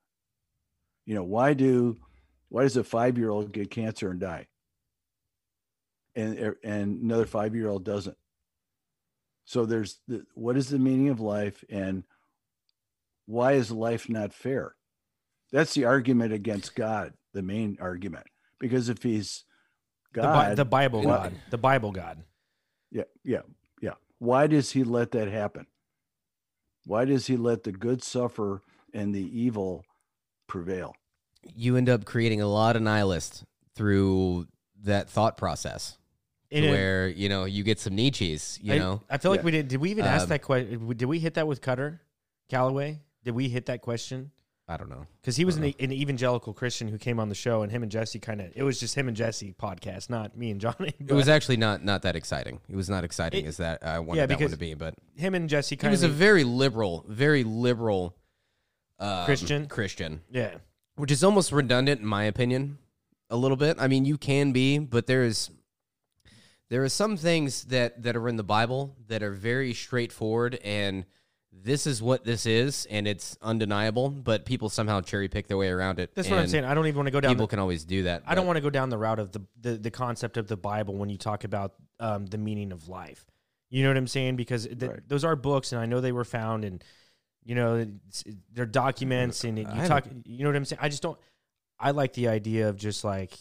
[1.06, 1.98] You know, why do
[2.50, 4.48] why does a five year old get cancer and die?
[6.16, 8.18] And er, and another five year old doesn't.
[9.46, 12.04] So there's the, what is the meaning of life and
[13.26, 14.76] why is life not fair?
[15.52, 18.28] That's the argument against God, the main argument.
[18.60, 19.44] Because if he's
[20.14, 21.34] the, Bi- God, the Bible Why- God.
[21.50, 22.24] The Bible God.
[22.92, 23.42] yeah, yeah,
[23.82, 23.94] yeah.
[24.20, 25.68] Why does he let that happen?
[26.86, 28.62] Why does he let the good suffer
[28.94, 29.86] and the evil
[30.48, 30.96] prevail?
[31.56, 33.44] you end up creating a lot of nihilists
[33.76, 34.48] through
[34.82, 35.98] that thought process.
[36.54, 39.02] To In a- where you know you get some Nietzsche's, you I, know.
[39.10, 39.46] I feel like Yeah.
[39.46, 39.68] we did.
[39.70, 40.88] Did we even ask Um, that question?
[40.96, 42.00] Did we hit that with Kutter
[42.50, 43.00] Callaway?
[43.24, 44.32] Did we hit that question?
[44.68, 45.08] I don't know.
[45.22, 47.92] Because he was an, an evangelical Christian who came on the show, and him and
[47.92, 48.52] Jesse kind of.
[48.56, 50.94] It was just him and Jesse podcast, not me and Johnny.
[51.00, 52.60] It was actually not not that exciting.
[52.70, 54.94] It was not exciting It- as that I wanted yeah, that one to be, but
[55.16, 58.16] him and Jesse he kind was a very liberal, very liberal
[59.00, 59.68] um, Christian?
[59.68, 60.56] Christian, yeah,
[60.98, 62.78] which is almost redundant in my opinion,
[63.30, 63.78] a little bit.
[63.80, 65.50] I mean, you can be, but there's
[66.74, 71.06] there are some things that that are in the Bible that are very straightforward and
[71.52, 75.70] this is what this is and it's undeniable, but people somehow cherry pick their way
[75.70, 76.10] around it.
[76.16, 76.66] that's what I'm and saying.
[76.66, 77.32] I don't even want to go down.
[77.32, 78.24] People The, can always do that.
[78.26, 80.48] I don't but- want to go down the route of the, the the concept of
[80.48, 83.24] the Bible when you talk about um, the meaning of life.
[83.70, 84.36] You know what I'm saying?
[84.36, 85.00] Because th- Right.
[85.08, 86.84] those are books, and I know they were found, and
[87.44, 90.06] you know it's- they're documents, and you I talk.
[90.26, 90.80] You know what I'm saying?
[90.82, 91.20] I just don't.
[91.80, 93.38] I like the idea of just like,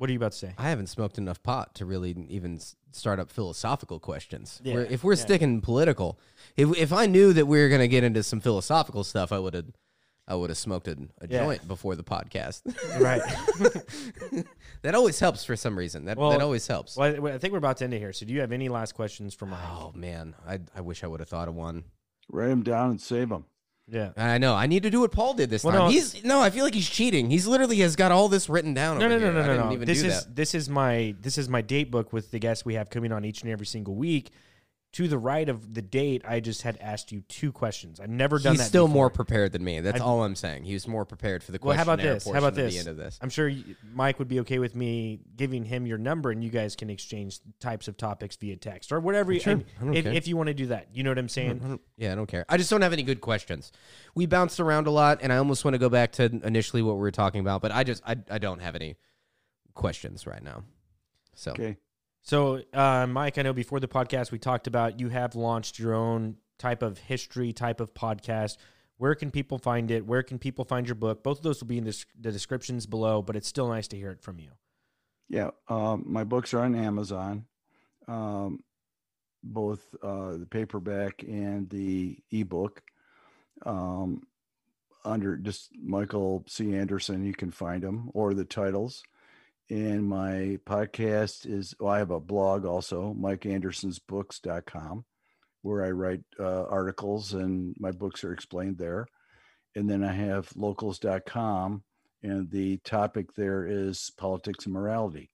[0.00, 0.54] what are you about to say?
[0.56, 4.58] I haven't smoked enough pot to really even s- start up philosophical questions.
[4.64, 5.20] Yeah, Where if we're yeah.
[5.26, 6.18] sticking political,
[6.56, 9.38] if if I knew that we were going to get into some philosophical stuff, I
[9.38, 9.66] would have
[10.26, 11.44] I would have smoked a, a Yeah.
[11.44, 12.62] joint before the podcast.
[13.00, 13.20] right.
[14.82, 16.06] that always helps for some reason.
[16.06, 16.96] That Well, that always helps.
[16.96, 18.14] Well, I I think we're about to end it here.
[18.14, 19.60] So, do you have any last questions for Mike?
[19.70, 21.84] Oh man, I I wish I would have thought of one.
[22.32, 23.44] Write them down and save them.
[23.90, 24.10] Yeah.
[24.16, 24.54] I know.
[24.54, 25.84] I need to do what Paul did this Well, time.
[25.86, 26.40] no- he's no.
[26.40, 27.28] I feel like he's cheating.
[27.30, 28.98] He's literally has got all this written down.
[28.98, 29.32] No, over no, no, here.
[29.32, 29.72] no, I no, didn't no.
[29.74, 30.36] even This do is that.
[30.36, 33.24] this is my this is my date book with the guests we have coming on
[33.24, 34.30] each and every single week.
[34.94, 38.00] To the right of the date, I just had asked you two questions.
[38.00, 38.50] I've never done that.
[38.54, 38.64] He's that.
[38.66, 38.94] still before.
[38.94, 39.78] more prepared than me.
[39.78, 40.64] That's I- all I'm saying.
[40.64, 41.76] He was more prepared for the question.
[41.78, 42.24] Well, how about this?
[42.24, 42.72] How about this?
[42.72, 43.16] the end of this.
[43.22, 46.50] I'm sure you, Mike would be okay with me giving him your number, and you
[46.50, 49.32] guys can exchange types of topics via text or whatever.
[49.38, 49.52] Sure.
[49.52, 50.12] and I don't if, care.
[50.12, 51.58] if you want to do that, you know what I'm I saying?
[51.60, 52.44] don't- yeah, I don't care.
[52.48, 53.70] I just don't have any good questions.
[54.16, 56.94] We bounced around a lot, and I almost want to go back to initially what
[56.96, 58.96] we were talking about, but I just I, I don't have any
[59.74, 60.64] questions right now.
[61.36, 61.76] So Okay.
[62.22, 65.94] So, uh, Mike, I know before the podcast we talked about you have launched your
[65.94, 68.56] own type of history type of podcast.
[68.98, 70.04] Where can people find it?
[70.04, 71.22] Where can people find your book?
[71.22, 73.96] Both of those will be in the, the descriptions below, but it's still nice to
[73.96, 74.50] hear it from you.
[75.28, 75.50] Yeah.
[75.68, 77.46] Um, my books are on Amazon,
[78.06, 78.62] um,
[79.42, 82.82] both uh, the paperback and the ebook.
[83.64, 84.26] Um,
[85.04, 86.74] under just Michael C.
[86.74, 89.02] Anderson, you can find them or the titles.
[89.70, 95.04] And my podcast is, well, I have a blog also, MikeAndersonsBooks.com,
[95.62, 99.06] where I write uh, articles and my books are explained there.
[99.76, 101.84] And then I have locals.com,
[102.24, 105.30] and the topic there is politics and morality.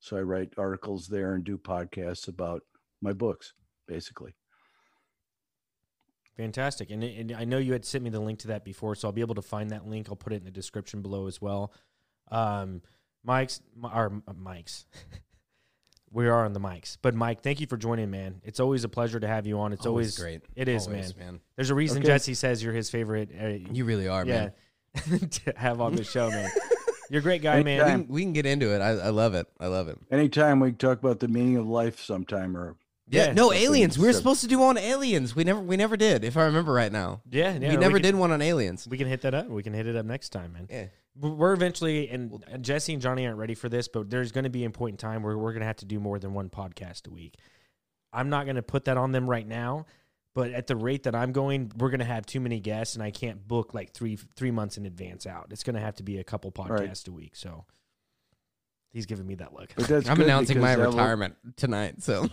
[0.00, 2.62] So I write articles there and do podcasts about
[3.00, 3.52] my books,
[3.86, 4.34] basically.
[6.36, 6.90] Fantastic.
[6.90, 9.12] And, and I know you had sent me the link to that before, so I'll
[9.12, 10.08] be able to find that link.
[10.08, 11.72] I'll put it in the description below as well.
[12.32, 12.82] Um,
[13.28, 14.86] Mike's, or uh, Mike's,
[16.10, 16.96] we are on the mics.
[17.00, 18.40] But Mike, thank you for joining, man.
[18.42, 19.72] It's always a pleasure to have you on.
[19.74, 20.40] It's always, great.
[20.56, 21.40] It is, Always, man.
[21.54, 22.06] There's a reason Okay.
[22.06, 23.28] Jesse says you're his favorite.
[23.38, 24.48] Uh, You really are, yeah,
[25.10, 25.18] man.
[25.28, 26.50] to have on the show, man.
[27.10, 27.80] You're a great guy, We man.
[27.80, 28.04] Anytime.
[28.04, 28.80] can, we can get into it.
[28.82, 29.46] I, I love it.
[29.58, 29.98] I love it.
[30.10, 32.76] Anytime we talk about the meaning of life sometime or
[33.08, 33.98] Yeah, Yeah, no aliens.
[33.98, 35.34] We were sim- supposed to do one on aliens.
[35.34, 36.22] We never, we never did.
[36.22, 37.70] If I remember right now, Yeah, yeah.
[37.70, 38.86] we never can, did one on aliens.
[38.86, 39.48] We can hit that up.
[39.48, 40.66] We can hit it up next time, man.
[40.70, 40.84] Yeah,
[41.20, 44.64] We're eventually, and Jesse and Johnny aren't ready for this, but there's going to be
[44.64, 47.06] a point in time where we're going to have to do more than one podcast
[47.08, 47.34] a week.
[48.12, 49.86] I'm not going to put that on them right now,
[50.34, 53.02] but at the rate that I'm going, we're going to have too many guests, and
[53.02, 55.48] I can't book like three three months in advance out.
[55.50, 57.34] It's going to have to be a couple podcasts a week.
[57.36, 57.64] So
[58.90, 59.72] he's giving me that look.
[60.08, 62.02] I'm announcing my because that will- retirement tonight.
[62.02, 62.28] So,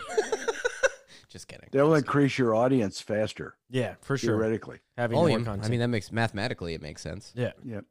[1.28, 1.68] just kidding.
[1.72, 4.36] That will increase your audience faster, Yeah, for sure.
[4.36, 4.78] theoretically.
[4.96, 5.40] Having Volume.
[5.42, 5.66] more content.
[5.66, 7.32] I mean, that makes mathematically it makes sense.
[7.34, 7.52] yeah.
[7.64, 7.84] Yep.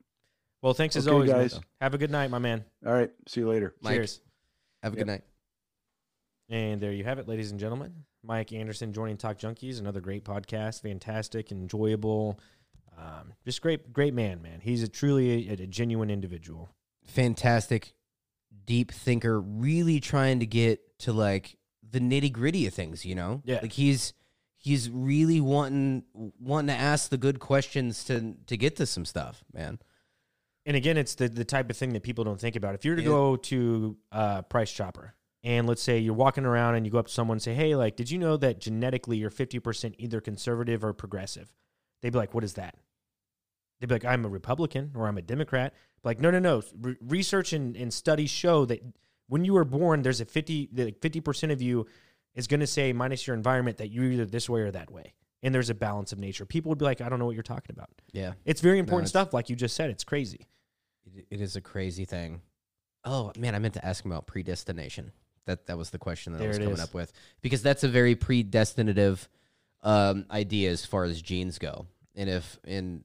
[0.65, 1.53] Well, thanks as Okay, always, guys.
[1.53, 1.63] man.
[1.79, 2.65] Have a good night, my man.
[2.83, 3.11] All right.
[3.27, 3.75] See you later.
[3.81, 4.19] Mike, Cheers.
[4.81, 5.05] have a Yep.
[5.05, 5.23] good night.
[6.49, 8.05] And there you have it, ladies and gentlemen.
[8.23, 12.39] Mike Anderson joining Talk Junkies, another great podcast, fantastic, enjoyable,
[12.97, 14.59] um, just great, great man, man.
[14.59, 16.71] He's a truly a, a genuine individual.
[17.03, 17.93] Fantastic,
[18.65, 19.39] deep thinker.
[19.39, 23.05] Really trying to get to like the nitty gritty of things.
[23.05, 23.59] You know, Yeah.
[23.61, 24.13] Like he's
[24.57, 26.05] he's really wanting
[26.39, 29.77] wanting to ask the good questions to to get to some stuff, man.
[30.65, 32.75] And again, it's the the type of thing that people don't think about.
[32.75, 33.07] If you're to Yeah.
[33.07, 35.13] go to uh, Price Chopper,
[35.43, 37.75] and let's say you're walking around and you go up to someone and say, "Hey,
[37.75, 41.51] like, did you know that genetically you're 50% either conservative or progressive?"
[42.01, 42.75] They'd be like, "What is that?"
[43.79, 45.73] They'd be like, "I'm a Republican or I'm a Democrat."
[46.03, 46.61] Like, no, no, no.
[46.79, 48.81] Re- research and, and studies show that
[49.27, 51.85] when you were born, there's a 50 like 50% of you
[52.35, 55.13] is going to say minus your environment that you're either this way or that way.
[55.43, 56.45] And there's a balance of nature.
[56.45, 59.09] People would be like, "I don't know what you're talking about." Yeah, It's very important
[59.09, 59.91] it's- stuff like you just said.
[59.91, 60.47] It's crazy.
[61.29, 62.41] It, is a crazy thing.
[63.03, 65.11] Oh man, I meant to ask him about predestination.
[65.45, 66.81] That that was the question that There I was coming is.
[66.81, 69.27] up with because that's a very predestinative
[69.83, 71.85] um, idea as far as genes go.
[72.15, 73.03] And if in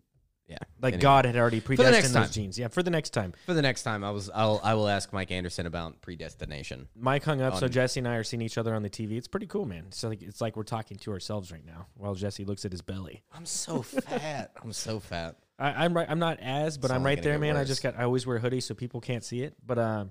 [0.50, 1.02] yeah, Like anyway.
[1.02, 2.58] God had already predestined those genes.
[2.58, 3.34] Yeah, for the next time.
[3.46, 6.88] For the next time, I was I'll I will ask Mike Anderson about predestination.
[6.96, 9.12] Mike hung up, so Jesse and I are seeing each other on the TV.
[9.12, 9.84] It's pretty cool, man.
[9.86, 12.82] It's like it's like we're talking to ourselves right now while Jesse looks at his
[12.82, 13.22] belly.
[13.32, 14.50] I'm so fat.
[14.60, 15.36] I'm so fat.
[15.60, 16.06] I, I'm right.
[16.08, 17.56] I'm not as, but It's I'm right there, man.
[17.56, 17.94] I just got.
[17.98, 19.54] I always wear a hoodie so people can't see it.
[19.64, 20.10] But um,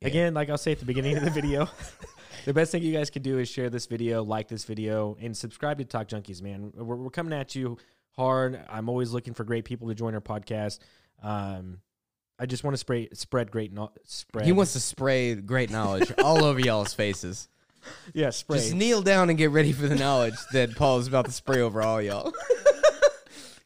[0.00, 0.08] Yeah.
[0.08, 1.68] again, like I'll say at the beginning of the video,
[2.44, 5.36] the best thing you guys can do is share this video, like this video, and
[5.36, 6.72] subscribe to Talk Junkies, man.
[6.74, 7.78] We're, we're coming at you
[8.10, 8.60] hard.
[8.68, 10.80] I'm always looking for great people to join our podcast.
[11.22, 11.78] Um,
[12.38, 14.44] I just want to spray, spread great no- spread.
[14.46, 17.48] He wants to spray great knowledge all over y'all's faces.
[18.12, 18.58] yeah, spray.
[18.58, 21.60] Just kneel down and get ready for the knowledge that Paul is about to spray
[21.60, 22.32] over all y'all.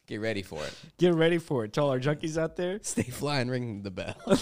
[0.07, 0.73] Get ready for it.
[0.97, 1.73] Get ready for it.
[1.73, 2.79] To all our junkies out there.
[2.81, 4.15] Stay fly and ring the bell.